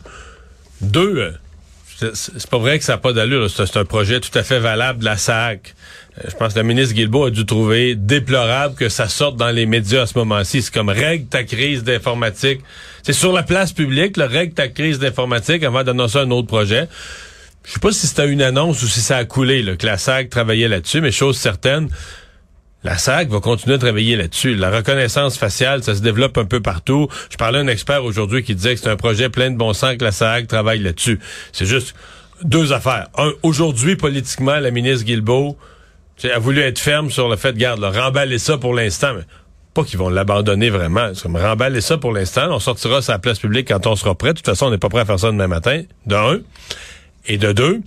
Deux, 0.80 1.18
euh, 2.02 2.10
c'est 2.14 2.46
pas 2.48 2.58
vrai 2.58 2.78
que 2.78 2.84
ça 2.84 2.92
n'a 2.92 2.98
pas 2.98 3.12
d'allure. 3.12 3.50
C'est 3.50 3.76
un 3.76 3.84
projet 3.84 4.20
tout 4.20 4.36
à 4.38 4.42
fait 4.42 4.60
valable 4.60 5.00
de 5.00 5.04
la 5.04 5.16
SAC. 5.16 5.74
Euh, 6.18 6.28
Je 6.30 6.36
pense 6.36 6.52
que 6.52 6.58
la 6.58 6.62
ministre 6.62 6.94
Guilbeault 6.94 7.26
a 7.26 7.30
dû 7.30 7.44
trouver 7.44 7.96
déplorable 7.96 8.74
que 8.76 8.88
ça 8.88 9.08
sorte 9.08 9.36
dans 9.36 9.50
les 9.50 9.66
médias 9.66 10.02
à 10.02 10.06
ce 10.06 10.16
moment-ci. 10.16 10.62
C'est 10.62 10.72
comme 10.72 10.88
règle 10.88 11.26
ta 11.26 11.42
crise 11.42 11.82
d'informatique. 11.82 12.60
C'est 13.02 13.12
sur 13.12 13.32
la 13.32 13.42
place 13.42 13.72
publique, 13.72 14.16
le 14.16 14.24
règle 14.24 14.54
ta 14.54 14.68
crise 14.68 14.98
d'informatique 14.98 15.64
avant 15.64 15.82
d'annoncer 15.82 16.18
un 16.18 16.30
autre 16.30 16.46
projet. 16.46 16.88
Je 17.64 17.72
sais 17.72 17.80
pas 17.80 17.92
si 17.92 18.06
c'était 18.06 18.28
une 18.28 18.42
annonce 18.42 18.82
ou 18.82 18.86
si 18.86 19.00
ça 19.00 19.16
a 19.18 19.24
coulé, 19.24 19.62
là, 19.62 19.76
que 19.76 19.84
la 19.84 19.98
SAC 19.98 20.30
travaillait 20.30 20.68
là-dessus, 20.68 21.00
mais 21.00 21.10
chose 21.10 21.36
certaine, 21.36 21.88
la 22.84 22.96
SAC 22.96 23.28
va 23.28 23.40
continuer 23.40 23.74
à 23.74 23.78
travailler 23.78 24.16
là-dessus. 24.16 24.54
La 24.54 24.70
reconnaissance 24.70 25.36
faciale, 25.36 25.82
ça 25.82 25.94
se 25.94 26.00
développe 26.00 26.38
un 26.38 26.44
peu 26.44 26.60
partout. 26.60 27.08
Je 27.30 27.36
parlais 27.36 27.58
à 27.58 27.62
un 27.62 27.66
expert 27.66 28.04
aujourd'hui 28.04 28.44
qui 28.44 28.54
disait 28.54 28.74
que 28.74 28.80
c'est 28.80 28.88
un 28.88 28.96
projet 28.96 29.28
plein 29.28 29.50
de 29.50 29.56
bon 29.56 29.72
sens 29.72 29.96
que 29.96 30.04
la 30.04 30.12
SAC 30.12 30.46
travaille 30.46 30.78
là-dessus. 30.78 31.18
C'est 31.52 31.66
juste 31.66 31.94
deux 32.44 32.72
affaires. 32.72 33.08
Un, 33.16 33.32
aujourd'hui, 33.42 33.96
politiquement, 33.96 34.58
la 34.60 34.70
ministre 34.70 35.04
Guilbeault 35.04 35.56
a 36.24 36.38
voulu 36.38 36.60
être 36.60 36.78
ferme 36.78 37.10
sur 37.10 37.28
le 37.28 37.36
fait 37.36 37.52
de, 37.52 37.58
garde, 37.58 37.82
remballer 37.82 38.38
ça 38.38 38.58
pour 38.58 38.74
l'instant, 38.74 39.14
mais 39.14 39.24
pas 39.74 39.84
qu'ils 39.84 39.98
vont 39.98 40.08
l'abandonner 40.08 40.70
vraiment. 40.70 41.10
Comme 41.20 41.36
remballer 41.36 41.80
ça 41.80 41.98
pour 41.98 42.12
l'instant. 42.12 42.48
On 42.50 42.58
sortira 42.58 43.02
sa 43.02 43.18
place 43.18 43.38
publique 43.38 43.68
quand 43.68 43.86
on 43.86 43.96
sera 43.96 44.14
prêt. 44.14 44.30
De 44.30 44.38
toute 44.38 44.46
façon, 44.46 44.66
on 44.66 44.70
n'est 44.70 44.78
pas 44.78 44.88
prêt 44.88 45.00
à 45.00 45.04
faire 45.04 45.18
ça 45.18 45.28
demain 45.28 45.46
matin. 45.46 45.82
De 46.06 46.14
un. 46.14 46.40
Et 47.30 47.36
de 47.36 47.52
deux, 47.52 47.80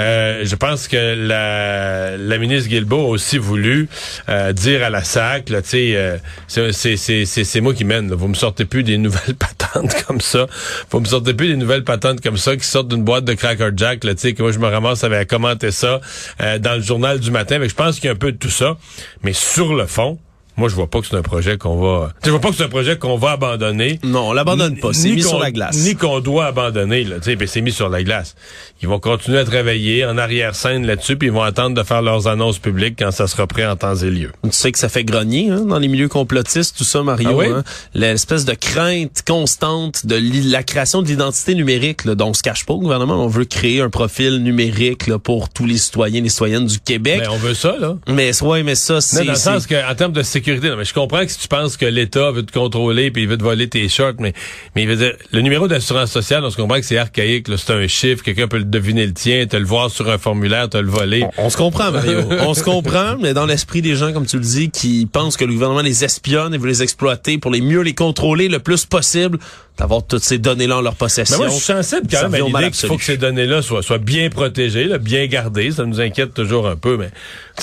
euh, 0.00 0.42
je 0.44 0.56
pense 0.56 0.88
que 0.88 1.14
la, 1.14 2.16
la 2.16 2.38
ministre 2.38 2.68
Guilbeault 2.68 3.06
a 3.06 3.08
aussi 3.10 3.38
voulu 3.38 3.88
euh, 4.28 4.52
dire 4.52 4.82
à 4.84 4.90
la 4.90 5.04
SAC, 5.04 5.50
là, 5.50 5.60
euh, 5.74 6.18
c'est- 6.48 7.60
moi 7.60 7.74
qui 7.74 7.84
mène. 7.84 8.10
là. 8.10 8.16
Vous 8.16 8.26
me 8.26 8.34
sortez 8.34 8.64
plus 8.64 8.82
des 8.82 8.98
nouvelles 8.98 9.34
patentes 9.38 9.94
comme 10.06 10.20
ça. 10.20 10.46
Vous 10.90 10.98
me 10.98 11.04
sortez 11.04 11.32
plus 11.32 11.46
des 11.48 11.56
nouvelles 11.56 11.84
patentes 11.84 12.20
comme 12.20 12.36
ça 12.36 12.56
qui 12.56 12.66
sortent 12.66 12.88
d'une 12.88 13.04
boîte 13.04 13.24
de 13.24 13.34
Cracker 13.34 13.70
Jack, 13.76 14.02
là, 14.02 14.14
que 14.14 14.42
moi 14.42 14.50
je 14.50 14.58
me 14.58 14.66
ramasse 14.66 15.04
avec 15.04 15.28
commenter 15.28 15.70
ça 15.70 16.00
euh, 16.40 16.58
dans 16.58 16.74
le 16.74 16.82
journal 16.82 17.20
du 17.20 17.30
matin. 17.30 17.58
Mais 17.60 17.68
je 17.68 17.74
pense 17.76 17.96
qu'il 18.00 18.06
y 18.06 18.08
a 18.08 18.12
un 18.12 18.16
peu 18.16 18.32
de 18.32 18.36
tout 18.38 18.50
ça. 18.50 18.76
Mais 19.22 19.32
sur 19.32 19.74
le 19.74 19.86
fond, 19.86 20.18
moi 20.58 20.68
je 20.68 20.74
vois 20.74 20.88
pas 20.88 21.00
que 21.00 21.06
c'est 21.06 21.16
un 21.16 21.22
projet 21.22 21.56
qu'on 21.56 21.78
va. 21.78 22.12
Je 22.24 22.30
vois 22.30 22.40
pas 22.40 22.50
que 22.50 22.56
c'est 22.56 22.64
un 22.64 22.68
projet 22.68 22.98
qu'on 22.98 23.16
va 23.16 23.30
abandonner. 23.32 23.98
Non, 24.02 24.28
on 24.28 24.32
l'abandonne 24.32 24.76
pas. 24.76 24.92
C'est 24.92 25.10
mis 25.10 25.22
sur 25.22 25.38
la 25.38 25.50
glace. 25.52 25.76
Ni 25.76 25.94
qu'on 25.94 26.20
doit 26.20 26.46
abandonner, 26.46 27.04
là. 27.04 27.16
Tu 27.16 27.24
sais, 27.30 27.36
ben, 27.36 27.46
c'est 27.48 27.60
mis 27.60 27.72
sur 27.72 27.88
la 27.88 28.02
glace. 28.02 28.34
Ils 28.82 28.88
vont 28.88 29.00
continuer 29.00 29.38
à 29.38 29.44
travailler 29.44 30.04
en 30.04 30.18
arrière-scène 30.18 30.86
là-dessus, 30.86 31.16
puis 31.16 31.28
ils 31.28 31.32
vont 31.32 31.42
attendre 31.42 31.74
de 31.76 31.82
faire 31.82 32.02
leurs 32.02 32.26
annonces 32.26 32.58
publiques 32.58 32.96
quand 32.98 33.10
ça 33.12 33.26
sera 33.26 33.46
prêt 33.46 33.64
en 33.66 33.76
temps 33.76 33.94
et 33.96 34.10
lieu. 34.10 34.32
Tu 34.44 34.50
sais 34.52 34.72
que 34.72 34.78
ça 34.78 34.88
fait 34.88 35.04
grogner 35.04 35.50
hein, 35.50 35.60
dans 35.60 35.78
les 35.78 35.88
milieux 35.88 36.08
complotistes, 36.08 36.76
tout 36.76 36.84
ça, 36.84 37.02
Mario. 37.02 37.30
Ah 37.30 37.36
oui? 37.36 37.46
hein. 37.48 37.62
L'espèce 37.94 38.44
de 38.44 38.54
crainte 38.54 39.22
constante 39.26 40.06
de 40.06 40.20
la 40.50 40.62
création 40.62 41.02
de 41.02 41.08
l'identité 41.08 41.54
numérique. 41.54 42.04
Là, 42.04 42.14
dont 42.14 42.28
on 42.28 42.34
se 42.34 42.42
cache 42.42 42.66
pas 42.66 42.74
au 42.74 42.80
gouvernement. 42.80 43.24
On 43.24 43.28
veut 43.28 43.44
créer 43.44 43.80
un 43.80 43.90
profil 43.90 44.42
numérique 44.42 45.06
là, 45.06 45.18
pour 45.18 45.48
tous 45.48 45.66
les 45.66 45.78
citoyens 45.78 46.18
et 46.18 46.22
les 46.22 46.28
citoyennes 46.28 46.66
du 46.66 46.78
Québec. 46.78 47.20
Ben, 47.20 47.30
on 47.30 47.36
veut 47.38 47.54
ça, 47.54 47.76
là. 47.78 47.96
mais 48.08 48.30
ouais, 48.42 48.62
mais 48.62 48.74
ça, 48.74 49.00
c'est... 49.00 49.24
dans 49.24 49.32
le 49.32 49.38
sens 49.38 49.66
que, 49.66 49.90
en 49.90 49.94
termes 49.94 50.12
de 50.12 50.22
sécurité, 50.22 50.47
non, 50.52 50.76
mais 50.76 50.84
je 50.84 50.94
comprends 50.94 51.24
que 51.24 51.30
si 51.30 51.38
tu 51.38 51.48
penses 51.48 51.76
que 51.76 51.86
l'État 51.86 52.30
veut 52.30 52.44
te 52.44 52.52
contrôler 52.52 53.10
puis 53.10 53.22
il 53.22 53.28
veut 53.28 53.38
te 53.38 53.42
voler 53.42 53.68
tes 53.68 53.88
shorts, 53.88 54.14
mais, 54.18 54.32
mais 54.74 54.82
il 54.82 54.88
veut 54.88 54.96
dire, 54.96 55.12
le 55.32 55.40
numéro 55.40 55.68
d'assurance 55.68 56.10
sociale, 56.10 56.44
on 56.44 56.50
se 56.50 56.56
comprend 56.56 56.76
que 56.76 56.86
c'est 56.86 56.98
archaïque, 56.98 57.46
c'est 57.56 57.72
un 57.72 57.86
chiffre, 57.86 58.22
quelqu'un 58.22 58.48
peut 58.48 58.58
le 58.58 58.64
deviner 58.64 59.06
le 59.06 59.12
tien, 59.12 59.46
te 59.46 59.56
le 59.56 59.64
voir 59.64 59.90
sur 59.90 60.08
un 60.10 60.18
formulaire, 60.18 60.68
te 60.68 60.78
le 60.78 60.90
voler. 60.90 61.24
On 61.36 61.50
se 61.50 61.56
comprend, 61.56 61.90
Mario. 61.90 62.20
on 62.40 62.54
se 62.54 62.62
comprend, 62.62 63.16
mais 63.20 63.34
dans 63.34 63.46
l'esprit 63.46 63.82
des 63.82 63.96
gens, 63.96 64.12
comme 64.12 64.26
tu 64.26 64.36
le 64.36 64.44
dis, 64.44 64.70
qui 64.70 65.06
pensent 65.10 65.36
que 65.36 65.44
le 65.44 65.52
gouvernement 65.52 65.82
les 65.82 66.04
espionne 66.04 66.54
et 66.54 66.58
veut 66.58 66.68
les 66.68 66.82
exploiter 66.82 67.38
pour 67.38 67.50
les 67.50 67.60
mieux 67.60 67.82
les 67.82 67.94
contrôler 67.94 68.48
le 68.48 68.58
plus 68.58 68.86
possible, 68.86 69.38
d'avoir 69.78 70.04
toutes 70.04 70.24
ces 70.24 70.38
données-là 70.38 70.78
en 70.78 70.80
leur 70.80 70.94
Mais 70.94 70.98
possession. 70.98 71.38
moi, 71.38 71.48
je 71.48 71.54
suis 71.54 71.62
sensible 71.62 72.08
quand 72.10 72.28
même 72.28 72.54
à 72.54 72.60
l'idée 72.60 72.70
qu'il 72.72 72.88
faut 72.88 72.96
que 72.96 73.04
ces 73.04 73.16
données-là 73.16 73.62
soient, 73.62 73.82
soient 73.82 73.98
bien 73.98 74.28
protégées, 74.28 74.84
là, 74.84 74.98
bien 74.98 75.26
gardées. 75.26 75.70
Ça 75.70 75.84
nous 75.84 76.00
inquiète 76.00 76.34
toujours 76.34 76.66
un 76.68 76.76
peu, 76.76 76.96
mais 76.96 77.10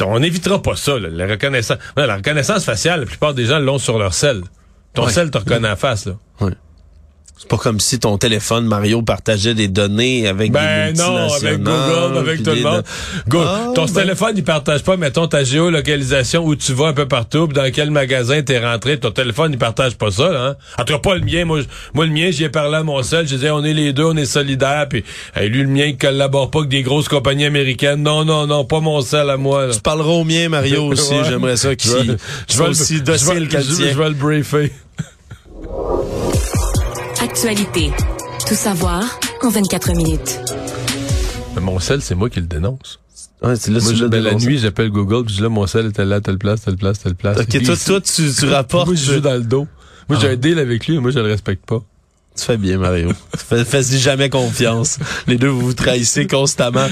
on 0.02 0.20
n'évitera 0.20 0.62
pas 0.62 0.76
ça. 0.76 0.98
Là, 0.98 1.10
la, 1.12 1.28
reconnaissance, 1.28 1.78
la 1.98 2.16
reconnaissance 2.16 2.64
faciale, 2.76 3.00
la 3.02 3.06
plupart 3.06 3.34
des 3.34 3.46
gens 3.46 3.60
l'ont 3.60 3.78
sur 3.78 3.98
leur 3.98 4.14
sel. 4.14 4.42
Ton 4.94 5.06
Ouais. 5.06 5.12
sel 5.12 5.32
te 5.32 5.38
reconnaît 5.38 5.70
en 5.70 5.76
face. 5.76 6.06
Là. 6.06 6.14
C'est 7.38 7.50
pas 7.50 7.58
comme 7.58 7.82
si 7.82 8.00
ton 8.00 8.18
téléphone, 8.18 8.66
Mario, 8.66 9.02
partageait 9.02 9.54
des 9.54 9.68
données 9.68 10.26
avec 10.28 10.54
Ben 10.54 10.94
des 10.94 11.00
non, 11.02 11.32
avec 11.34 11.58
Google, 11.60 12.18
avec 12.18 12.44
tout 12.44 12.52
le 12.52 12.62
monde. 12.62 12.84
Go- 13.28 13.42
Ah, 13.46 13.72
ton 13.76 13.86
ben- 13.86 13.94
téléphone, 13.94 14.32
il 14.38 14.44
partage 14.46 14.84
pas, 14.84 14.96
mettons, 14.96 15.28
ta 15.28 15.44
géolocalisation 15.44 16.46
où 16.46 16.56
tu 16.56 16.72
vas 16.74 16.88
un 16.88 16.94
peu 16.94 17.08
partout, 17.10 17.48
dans 17.48 17.70
quel 17.74 17.92
magasin 17.92 18.42
t'es 18.42 18.58
rentré. 18.66 18.98
Ton 19.00 19.12
téléphone, 19.12 19.52
il 19.52 19.58
partage 19.58 19.96
pas 19.98 20.12
ça, 20.12 20.30
hein. 20.34 20.56
En 20.80 20.86
tout 20.86 20.94
cas, 20.94 21.00
pas 21.00 21.16
le 21.16 21.22
mien. 21.26 21.44
Moi, 21.44 21.60
le 21.94 22.08
mien, 22.12 22.30
j'y 22.32 22.46
ai 22.46 22.50
parlé 22.50 22.78
à 22.78 22.84
mon 22.84 23.04
seul. 23.04 23.28
Je 23.28 23.36
disais, 23.36 23.50
on 23.52 23.66
est 23.66 23.74
les 23.74 23.92
deux, 23.92 24.06
on 24.06 24.16
est 24.16 24.26
solidaires. 24.26 24.88
Puis 24.90 25.04
hey, 25.36 25.50
lui, 25.50 25.62
le 25.64 25.68
mien, 25.70 25.86
il 25.88 25.98
collabore 25.98 26.50
pas 26.52 26.60
avec 26.60 26.70
des 26.72 26.84
grosses 26.84 27.10
compagnies 27.10 27.46
américaines. 27.46 28.02
Non, 28.02 28.24
non, 28.24 28.48
non, 28.48 28.64
pas 28.64 28.80
mon 28.80 29.02
seul 29.02 29.30
à 29.30 29.36
moi. 29.36 29.68
là. 29.68 29.74
Tu 29.74 29.82
parleras 29.82 30.12
au 30.14 30.24
mien, 30.24 30.48
Mario, 30.48 30.86
aussi. 30.92 31.14
Ouais. 31.14 31.24
J'aimerais 31.28 31.58
ça 31.58 31.76
qu'il 31.76 31.92
je 32.50 32.58
vais 32.58 32.70
aussi 32.70 33.02
docile. 33.02 33.50
Je 33.52 33.98
vais 33.98 34.08
le 34.10 34.16
briefer. 34.16 34.72
Actualité. 37.36 37.92
Tout 38.48 38.56
savoir 38.56 39.04
en 39.44 39.50
24 39.50 39.92
minutes. 39.94 40.40
Mais 41.54 41.60
mon 41.62 41.80
sel, 41.80 42.02
c'est 42.02 42.16
moi 42.16 42.30
qui 42.30 42.40
le 42.40 42.46
dénonce. 42.46 43.02
Ouais, 43.44 43.58
c'est 43.58 43.72
là, 43.72 43.80
Moi, 43.82 43.92
tu 43.92 43.98
je- 43.98 44.04
l'as 44.04 44.10
ben, 44.10 44.24
la 44.24 44.36
nuit, 44.36 44.58
j'appelle 44.58 44.90
Google, 44.90 45.26
puis 45.26 45.34
je 45.34 45.40
dis 45.40 45.44
là, 45.44 45.50
mon 45.50 45.68
sel 45.68 45.88
était 45.88 46.06
là, 46.06 46.22
telle 46.22 46.38
place, 46.38 46.62
telle 46.62 46.78
place, 46.78 47.00
telle 47.00 47.16
place. 47.16 47.38
Ok, 47.38 47.62
toi, 47.66 47.76
toi, 47.76 48.00
tu, 48.00 48.32
tu 48.32 48.46
rapportes. 48.48 48.86
Moi, 48.88 48.96
je 48.96 49.16
joue 49.16 49.20
dans 49.20 49.34
le 49.34 49.42
dos. 49.44 49.68
Moi, 50.08 50.18
j'ai 50.18 50.30
un 50.30 50.38
deal 50.38 50.58
avec 50.60 50.88
lui, 50.88 50.96
mais 50.96 51.02
moi, 51.02 51.12
je 51.12 51.20
le 51.20 51.26
respecte 51.26 51.66
pas. 51.66 51.82
Tu 52.38 52.44
fais 52.44 52.58
bien, 52.58 52.78
Mario. 52.78 53.12
Fais- 53.38 53.64
Fais-y 53.64 53.98
jamais 53.98 54.30
confiance. 54.30 54.98
Les 55.26 55.38
deux, 55.38 55.48
vous 55.48 55.62
vous 55.68 55.74
trahissez 55.74 56.28
constamment. 56.28 56.88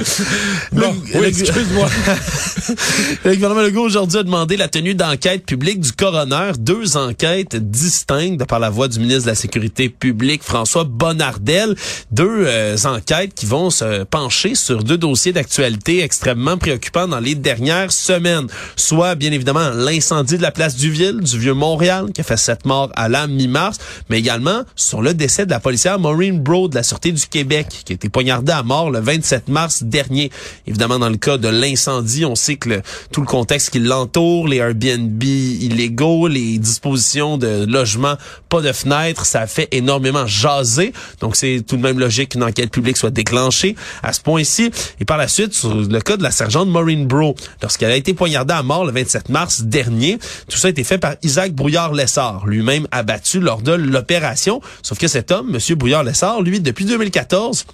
Bon, 0.72 0.96
oui, 1.16 1.26
excuse-moi. 1.28 1.90
Le 3.26 3.34
gouvernement 3.36 3.62
Legault 3.62 3.84
aujourd'hui 3.84 4.20
a 4.20 4.24
demandé 4.24 4.56
la 4.56 4.70
tenue 4.70 4.96
d'enquête 4.96 5.46
publique 5.46 5.82
du 5.82 5.92
coroner, 5.92 6.52
deux 6.58 6.96
enquêtes 6.96 7.58
distinctes 7.58 8.46
par 8.46 8.60
la 8.60 8.70
voix 8.70 8.88
du 8.88 9.00
ministre 9.00 9.24
de 9.24 9.28
la 9.32 9.36
Sécurité 9.36 9.90
publique 9.90 10.44
François 10.44 10.86
Bonnardel, 10.86 11.76
deux 12.12 12.46
euh, 12.46 12.78
enquêtes 12.86 13.34
qui 13.34 13.46
vont 13.46 13.70
se 13.70 14.04
pencher 14.06 14.56
sur 14.56 14.84
deux 14.84 14.98
dossiers 14.98 15.34
d'actualité 15.34 16.04
extrêmement 16.04 16.58
préoccupants 16.58 17.08
dans 17.10 17.20
les 17.20 17.36
dernières 17.36 17.92
semaines, 17.92 18.48
soit 18.78 19.16
bien 19.16 19.32
évidemment 19.34 19.72
l'incendie 19.72 20.38
de 20.38 20.42
la 20.42 20.52
place 20.52 20.76
du 20.78 20.90
Ville 20.90 21.20
du 21.20 21.38
vieux 21.38 21.54
Montréal 21.54 22.08
qui 22.14 22.22
a 22.22 22.24
fait 22.24 22.38
sept 22.38 22.66
morts 22.66 22.92
à 22.96 23.10
la 23.10 23.28
mi-mars, 23.28 23.78
mais 24.10 24.20
également 24.20 24.64
sur 24.78 25.02
le 25.02 25.14
décès 25.14 25.33
de 25.42 25.50
la 25.50 25.60
policière 25.60 25.98
Maureen 25.98 26.40
Bro 26.40 26.68
de 26.68 26.76
la 26.76 26.84
Sûreté 26.84 27.12
du 27.12 27.26
Québec 27.26 27.68
qui 27.86 27.94
a 27.94 27.96
été 27.96 28.08
poignardée 28.08 28.52
à 28.52 28.62
mort 28.62 28.92
le 28.92 29.00
27 29.00 29.48
mars 29.48 29.82
dernier. 29.82 30.32
Évidemment 30.68 31.00
dans 31.00 31.10
le 31.10 31.18
cas 31.18 31.40
de 31.40 31.48
l'incendie, 31.48 32.24
on 32.24 32.36
sait 32.36 32.56
que 32.56 32.82
tout 33.12 33.22
le 33.22 33.26
contexte 33.26 33.72
qui 33.72 33.80
l'entoure, 33.80 34.48
les 34.48 34.58
Airbnb 34.58 35.24
illégaux, 35.24 36.28
les 36.28 36.60
dispositions 36.60 37.40
de 37.40 37.66
logement, 37.66 38.16
pas 38.48 38.62
de 38.62 38.72
fenêtres, 38.72 39.26
ça 39.26 39.48
fait 39.48 39.68
énormément 39.72 40.28
jaser. 40.28 40.94
Donc 41.20 41.36
c'est 41.36 41.64
tout 41.68 41.78
de 41.78 41.82
même 41.82 42.00
logique 42.00 42.30
qu'une 42.30 42.44
enquête 42.44 42.70
publique 42.70 42.98
soit 42.98 43.10
déclenchée 43.10 43.76
à 44.04 44.14
ce 44.14 44.22
point-ci. 44.22 44.70
Et 45.00 45.06
par 45.06 45.18
la 45.18 45.28
suite, 45.28 45.56
sur 45.56 45.74
le 45.74 46.00
cas 46.00 46.16
de 46.16 46.24
la 46.24 46.32
sergente 46.32 46.70
Maureen 46.70 47.08
Bro, 47.08 47.36
lorsqu'elle 47.64 47.92
a 47.92 47.96
été 47.96 48.14
poignardée 48.14 48.54
à 48.54 48.62
mort 48.62 48.86
le 48.86 48.92
27 48.92 49.30
mars 49.30 49.64
dernier, 49.64 50.20
tout 50.48 50.58
ça 50.58 50.68
a 50.68 50.70
été 50.72 50.84
fait 50.84 51.00
par 51.00 51.16
Isaac 51.24 51.54
Brouillard-Lessard, 51.54 52.46
lui-même 52.46 52.88
abattu 52.92 53.40
lors 53.40 53.64
de 53.64 53.72
l'opération. 53.72 54.62
Sauf 54.84 55.00
que 55.00 55.08
homme, 55.32 55.52
Monsieur 55.52 55.76
Brouillard-Lessard, 55.76 56.42
lui, 56.42 56.60
depuis 56.60 56.86
2014, 56.86 57.66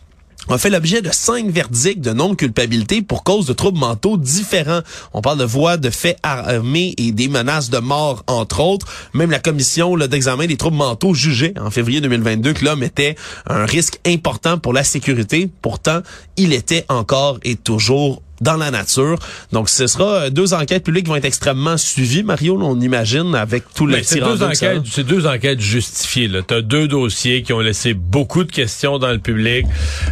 a 0.48 0.58
fait 0.58 0.70
l'objet 0.70 1.02
de 1.02 1.10
cinq 1.12 1.50
verdicts 1.50 2.02
de 2.02 2.12
non-culpabilité 2.12 3.02
pour 3.02 3.24
cause 3.24 3.46
de 3.46 3.54
troubles 3.54 3.78
mentaux 3.78 4.18
différents. 4.18 4.82
On 5.14 5.22
parle 5.22 5.38
de 5.38 5.44
voies 5.44 5.78
de 5.78 5.90
faits 5.90 6.18
armés 6.24 6.96
et 6.98 7.12
des 7.12 7.28
menaces 7.28 7.70
de 7.70 7.78
mort, 7.78 8.24
entre 8.26 8.62
autres. 8.62 8.88
Même 9.14 9.30
la 9.30 9.40
commission 9.40 9.96
d'examen 9.98 10.48
des 10.48 10.58
troubles 10.58 10.78
mentaux 10.78 11.14
jugeait 11.14 11.54
en 11.60 11.70
février 11.70 12.02
2022 12.02 12.54
que 12.54 12.66
l'homme 12.66 12.84
était 12.84 13.16
un 13.48 13.66
risque 13.66 14.00
important 14.08 14.58
pour 14.58 14.74
la 14.74 14.84
sécurité. 14.84 15.50
Pourtant, 15.62 16.02
il 16.36 16.54
était 16.54 16.86
encore 16.90 17.40
et 17.44 17.56
toujours 17.56 18.24
dans 18.42 18.56
la 18.56 18.72
nature. 18.72 19.18
Donc, 19.52 19.70
ce 19.70 19.88
sera 19.88 20.30
deux 20.30 20.54
enquêtes 20.54 20.84
publiques 20.84 21.06
qui 21.06 21.10
vont 21.10 21.16
être 21.16 21.26
extrêmement 21.26 21.78
suivies, 21.78 22.24
Mario, 22.24 22.58
on 22.62 22.80
imagine, 22.80 23.36
avec 23.36 23.64
tout 23.74 23.86
le 23.86 24.02
c'est 24.04 24.20
deux 24.20 24.44
enquêtes, 24.44 24.82
c'est 24.90 25.04
deux 25.04 25.28
enquêtes 25.28 25.60
justifiées. 25.60 26.30
Tu 26.48 26.54
as 26.54 26.62
deux 26.62 26.88
dossiers 26.88 27.44
qui 27.44 27.54
ont 27.54 27.60
laissé 27.60 27.94
beaucoup 27.94 28.44
de 28.44 28.52
questions 28.52 28.98
dans 28.98 29.12
le 29.12 29.20
public. 29.20 29.66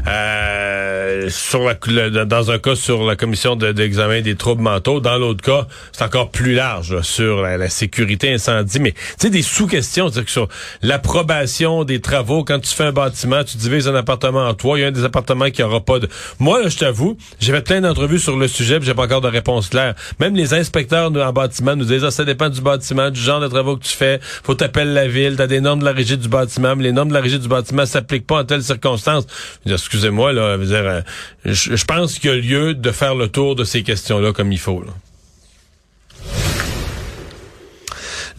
Euh, 0.08 1.30
sur 1.30 1.64
la, 1.64 2.26
dans 2.26 2.52
un 2.52 2.60
cas 2.60 2.76
sur 2.76 3.04
la 3.04 3.16
commission 3.16 3.56
d'examen 3.56 4.22
des 4.22 4.36
troubles 4.36 4.62
mentaux, 4.62 5.00
dans 5.00 5.18
l'autre 5.18 5.42
cas, 5.42 5.68
c'est 5.92 6.04
encore 6.04 6.30
plus 6.30 6.54
large 6.54 7.02
sur 7.02 7.42
la, 7.42 7.70
sécurité 7.70 8.34
incendie. 8.34 8.80
Mais 8.80 8.92
tu 8.92 9.00
sais, 9.18 9.30
des 9.30 9.42
sous-questions, 9.42 10.10
sur 10.26 10.48
l'approbation 10.82 11.84
des 11.84 12.02
travaux, 12.02 12.44
quand 12.44 12.60
tu 12.60 12.74
fais 12.74 12.86
un 12.86 12.92
bâtiment, 12.92 13.44
tu 13.44 13.58
divises 13.58 13.88
un 13.88 13.96
appartement 13.96 14.48
en 14.48 14.54
trois, 14.54 14.78
il 14.78 14.82
y 14.82 14.86
a 14.86 14.88
un 14.88 14.92
des 14.92 15.04
appartements 15.04 15.50
qui 15.50 15.64
aura 15.64 15.82
pas 15.82 16.00
de. 16.00 16.08
Moi, 16.40 16.62
là, 16.62 16.70
je 16.70 16.78
t'avoue, 16.78 17.18
j'ai 17.40 17.52
fait 17.52 17.62
plein 17.62 17.82
d'entrevues 17.82 18.17
sur 18.20 18.38
le 18.38 18.48
sujet, 18.48 18.80
j'ai 18.82 18.94
pas 18.94 19.04
encore 19.04 19.22
de 19.22 19.28
réponse 19.28 19.70
claire. 19.70 19.96
Même 20.20 20.36
les 20.36 20.54
inspecteurs 20.54 21.12
en 21.12 21.34
bâtiment 21.34 21.76
nous 21.76 21.86
disent, 21.86 22.04
ah, 22.04 22.12
ça 22.12 22.26
dépend 22.26 22.50
du 22.50 22.62
bâtiment, 22.62 23.10
du 23.10 23.20
genre 23.20 23.40
de 23.40 23.48
travaux 23.48 23.78
que 23.78 23.84
tu 23.84 23.96
fais. 23.96 24.20
Faut 24.44 24.56
t'appeler 24.56 24.86
la 24.86 25.08
ville, 25.08 25.36
t'as 25.38 25.48
des 25.48 25.62
normes 25.62 25.80
de 25.80 25.86
la 25.86 25.92
régie 25.92 26.18
du 26.18 26.28
bâtiment, 26.28 26.76
mais 26.76 26.84
les 26.84 26.92
normes 26.92 27.10
de 27.10 27.14
la 27.14 27.22
régie 27.22 27.40
du 27.40 27.48
bâtiment 27.48 27.86
s'appliquent 27.86 28.28
pas 28.28 28.42
en 28.42 28.44
telles 28.44 28.64
circonstances. 28.64 29.26
Excusez-moi, 29.66 30.34
là, 30.34 30.42
euh, 30.42 31.02
je, 31.46 31.86
pense 31.86 32.20
qu'il 32.20 32.30
y 32.30 32.34
a 32.34 32.36
lieu 32.36 32.74
de 32.74 32.92
faire 32.92 33.16
le 33.16 33.28
tour 33.28 33.56
de 33.56 33.64
ces 33.64 33.84
questions-là 33.84 34.34
comme 34.34 34.52
il 34.52 34.60
faut. 34.60 34.82
Là. 34.82 34.92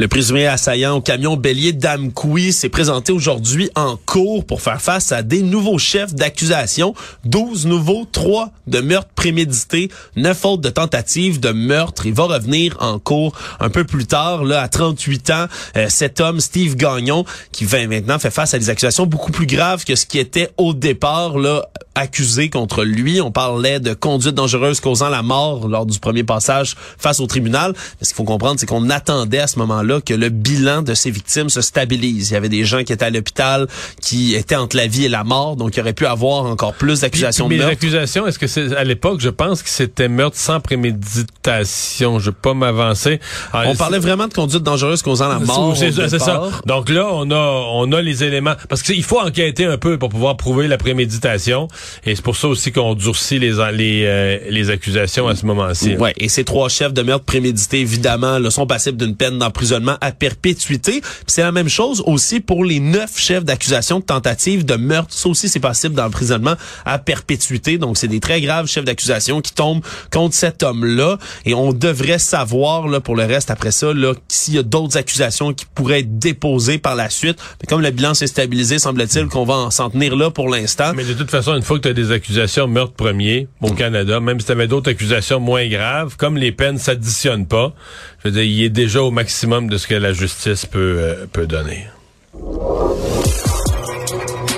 Le 0.01 0.07
présumé 0.07 0.47
assaillant 0.47 0.99
au 0.99 1.01
camion 1.01 1.37
bélier 1.37 1.73
d'Amkoui 1.73 2.53
s'est 2.53 2.69
présenté 2.69 3.11
aujourd'hui 3.11 3.69
en 3.75 3.97
cours 3.97 4.45
pour 4.45 4.63
faire 4.63 4.81
face 4.81 5.11
à 5.11 5.23
des 5.23 5.43
nouveaux 5.43 5.79
chefs 5.79 6.15
d'accusation. 6.15 6.95
12 7.25 7.67
nouveaux, 7.67 8.07
3 8.13 8.53
de 8.69 8.79
meurtre 8.79 9.09
prémédité, 9.17 9.91
9 10.15 10.45
autres 10.45 10.63
de 10.63 10.69
tentative 10.69 11.41
de 11.41 11.51
meurtre. 11.51 12.07
Il 12.07 12.15
va 12.15 12.27
revenir 12.27 12.77
en 12.79 13.01
cours 13.01 13.33
un 13.59 13.71
peu 13.71 13.83
plus 13.83 14.07
tard, 14.07 14.45
là, 14.45 14.63
à 14.63 14.69
38 14.69 15.31
ans. 15.31 15.47
Euh, 15.77 15.87
cet 15.89 16.21
homme, 16.21 16.39
Steve 16.39 16.77
Gagnon, 16.77 17.25
qui 17.51 17.65
va 17.65 17.85
maintenant 17.89 18.21
fait 18.21 18.31
face 18.31 18.55
à 18.55 18.61
des 18.61 18.71
accusations 18.71 19.05
beaucoup 19.05 19.33
plus 19.33 19.47
graves 19.47 19.85
que 19.85 19.97
ce 19.97 20.07
qui 20.07 20.21
était 20.21 20.51
au 20.59 20.75
départ, 20.75 21.39
là, 21.39 21.65
accusé 21.97 22.51
contre 22.51 22.85
lui. 22.85 23.21
On 23.21 23.33
parlait 23.33 23.81
de 23.81 23.95
conduite 23.95 24.37
dangereuse 24.37 24.79
causant 24.79 25.09
la 25.09 25.23
mort 25.23 25.67
lors 25.67 25.87
du 25.87 25.99
premier 25.99 26.23
passage 26.23 26.77
face 26.99 27.19
au 27.19 27.27
tribunal. 27.27 27.73
Mais 27.75 28.05
ce 28.05 28.11
qu'il 28.11 28.17
faut 28.17 28.23
comprendre, 28.23 28.61
c'est 28.61 28.67
qu'on 28.67 28.89
attendait 28.91 29.41
à 29.41 29.49
ce 29.49 29.59
moment-là 29.59 29.88
que 30.05 30.15
le 30.15 30.29
bilan 30.29 30.83
de 30.83 30.95
ces 30.95 31.11
victimes 31.11 31.49
se 31.49 31.61
stabilise. 31.61 32.31
Il 32.31 32.35
y 32.35 32.37
avait 32.37 32.49
des 32.49 32.65
gens 32.65 32.85
qui 32.85 32.93
étaient 32.93 33.05
à 33.05 33.11
l'hôpital, 33.11 33.67
qui 34.01 34.35
étaient 34.35 34.57
entre 34.57 34.77
la 34.77 34.87
vie 34.87 35.05
et 35.05 35.09
la 35.09 35.25
mort, 35.25 35.57
donc 35.57 35.77
il 35.77 35.81
aurait 35.81 35.93
pu 35.93 36.07
avoir 36.07 36.45
encore 36.45 36.75
plus 36.75 37.01
d'accusations 37.01 37.49
de 37.49 37.55
meurtre. 37.55 37.67
Mais 37.67 37.73
accusations, 37.73 38.27
est-ce 38.27 38.39
que 38.39 38.47
c'est 38.47 38.77
à 38.77 38.85
l'époque, 38.85 39.21
je 39.21 39.29
pense 39.29 39.63
que 39.63 39.69
c'était 39.69 40.09
meurtre 40.09 40.37
sans 40.37 40.61
préméditation. 40.61 42.19
Je 42.19 42.31
vais 42.31 42.37
pas 42.41 42.55
m'avancer. 42.55 43.21
Ah, 43.53 43.65
on 43.67 43.75
parlait 43.75 43.99
vraiment 43.99 44.29
de 44.29 44.35
conduite 44.35 44.63
dangereuse 44.63 45.03
causant 45.03 45.29
la 45.29 45.39
mort. 45.39 45.77
C'est 45.77 46.19
ça. 46.19 46.43
Donc 46.67 46.89
là, 46.89 47.09
on 47.13 47.31
a 47.31 47.39
on 47.73 47.93
a 47.93 48.03
les 48.03 48.25
éléments 48.25 48.55
parce 48.69 48.83
qu'il 48.83 49.03
faut 49.03 49.21
enquêter 49.21 49.65
un 49.65 49.79
peu 49.79 49.99
pour 49.99 50.09
pouvoir 50.09 50.37
prouver 50.37 50.69
la 50.69 50.79
préméditation 50.79 51.69
et 52.05 52.15
c'est 52.15 52.23
pour 52.23 52.37
ça 52.37 52.49
aussi 52.49 52.73
qu'on 52.73 52.95
durcit 52.95 53.39
les 53.39 53.53
les 53.73 54.05
euh, 54.07 54.39
les 54.49 54.71
accusations 54.71 55.29
à 55.29 55.35
ce 55.35 55.47
moment-ci. 55.47 55.97
Ouais, 55.97 56.15
et 56.17 56.29
ces 56.29 56.45
trois 56.45 56.69
chefs 56.69 56.93
de 56.93 57.03
meurtre 57.03 57.25
prémédité 57.25 57.81
évidemment 57.81 58.39
le 58.39 58.51
sont 58.51 58.67
passibles 58.67 58.99
d'une 58.99 59.17
peine 59.17 59.39
d'emprisonnement 59.39 59.78
à 60.01 60.13
perpétuité. 60.13 61.01
C'est 61.27 61.43
la 61.43 61.53
même 61.53 61.69
chose 61.69 62.03
aussi 62.07 62.41
pour 62.41 62.65
les 62.65 62.81
neuf 62.81 63.19
chefs 63.19 63.45
d'accusation 63.45 64.01
de 64.01 64.05
tentative 64.05 64.65
de 64.65 64.75
meurtre. 64.75 65.13
Ça 65.15 65.29
aussi, 65.29 65.49
c'est 65.49 65.61
possible 65.61 65.95
d'emprisonnement 65.95 66.55
à 66.85 66.99
perpétuité. 66.99 67.79
Donc, 67.79 67.97
c'est 67.97 68.09
des 68.09 68.21
très 68.21 68.41
graves 68.41 68.67
chefs 68.67 68.85
d'accusation 68.85 69.41
qui 69.41 69.53
tombent 69.53 69.83
contre 70.11 70.35
cet 70.35 70.63
homme-là. 70.63 71.19
Et 71.45 71.55
on 71.55 71.73
devrait 71.73 72.19
savoir, 72.19 72.89
là, 72.89 73.01
pour 73.01 73.17
le 73.17 73.25
reste, 73.25 73.51
après 73.51 73.71
ça, 73.71 73.93
là, 73.93 74.15
s'il 74.29 74.55
y 74.55 74.59
a 74.59 74.63
d'autres 74.63 74.97
accusations 74.97 75.53
qui 75.53 75.67
pourraient 75.75 76.01
être 76.01 76.19
déposées 76.19 76.79
par 76.79 76.95
la 76.95 77.11
suite. 77.11 77.39
Mais 77.61 77.67
comme 77.67 77.83
le 77.83 77.91
bilan 77.91 78.15
s'est 78.15 78.27
stabilisé, 78.27 78.79
semble-t-il 78.79 79.27
qu'on 79.27 79.45
va 79.45 79.71
s'en 79.71 79.91
tenir 79.91 80.17
là 80.17 80.31
pour 80.31 80.49
l'instant. 80.49 80.93
Mais 80.95 81.05
de 81.05 81.15
toute 81.15 81.31
façon, 81.31 81.55
une 81.55 81.63
fois 81.63 81.79
que 81.79 81.83
tu 81.83 81.89
as 81.89 81.95
des 81.95 82.13
accusations 82.13 82.67
meurtre 82.67 82.95
premier 82.95 83.49
au 83.61 83.73
Canada, 83.73 84.21
même 84.21 84.41
si 84.41 84.47
tu 84.47 84.53
avais 84.53 84.67
d'autres 84.67 84.91
accusations 84.91 85.41
moins 85.41 85.67
graves, 85.69 86.17
comme 86.17 86.37
les 86.37 86.53
peines 86.53 86.79
s'additionnent 86.79 87.47
pas, 87.47 87.75
je 88.23 88.29
veux 88.29 88.35
dire, 88.35 88.43
il 88.43 88.63
est 88.65 88.71
déjà 88.71 89.03
au 89.03 89.11
maximum 89.11 89.68
de 89.69 89.79
ce 89.79 89.87
que 89.87 89.95
la 89.95 90.13
justice 90.13 90.67
peut, 90.67 90.97
euh, 90.99 91.27
peut 91.33 91.47
donner. 91.47 91.87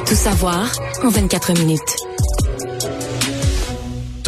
Tout 0.06 0.14
savoir 0.14 0.70
en 1.02 1.08
24 1.08 1.52
minutes. 1.58 1.96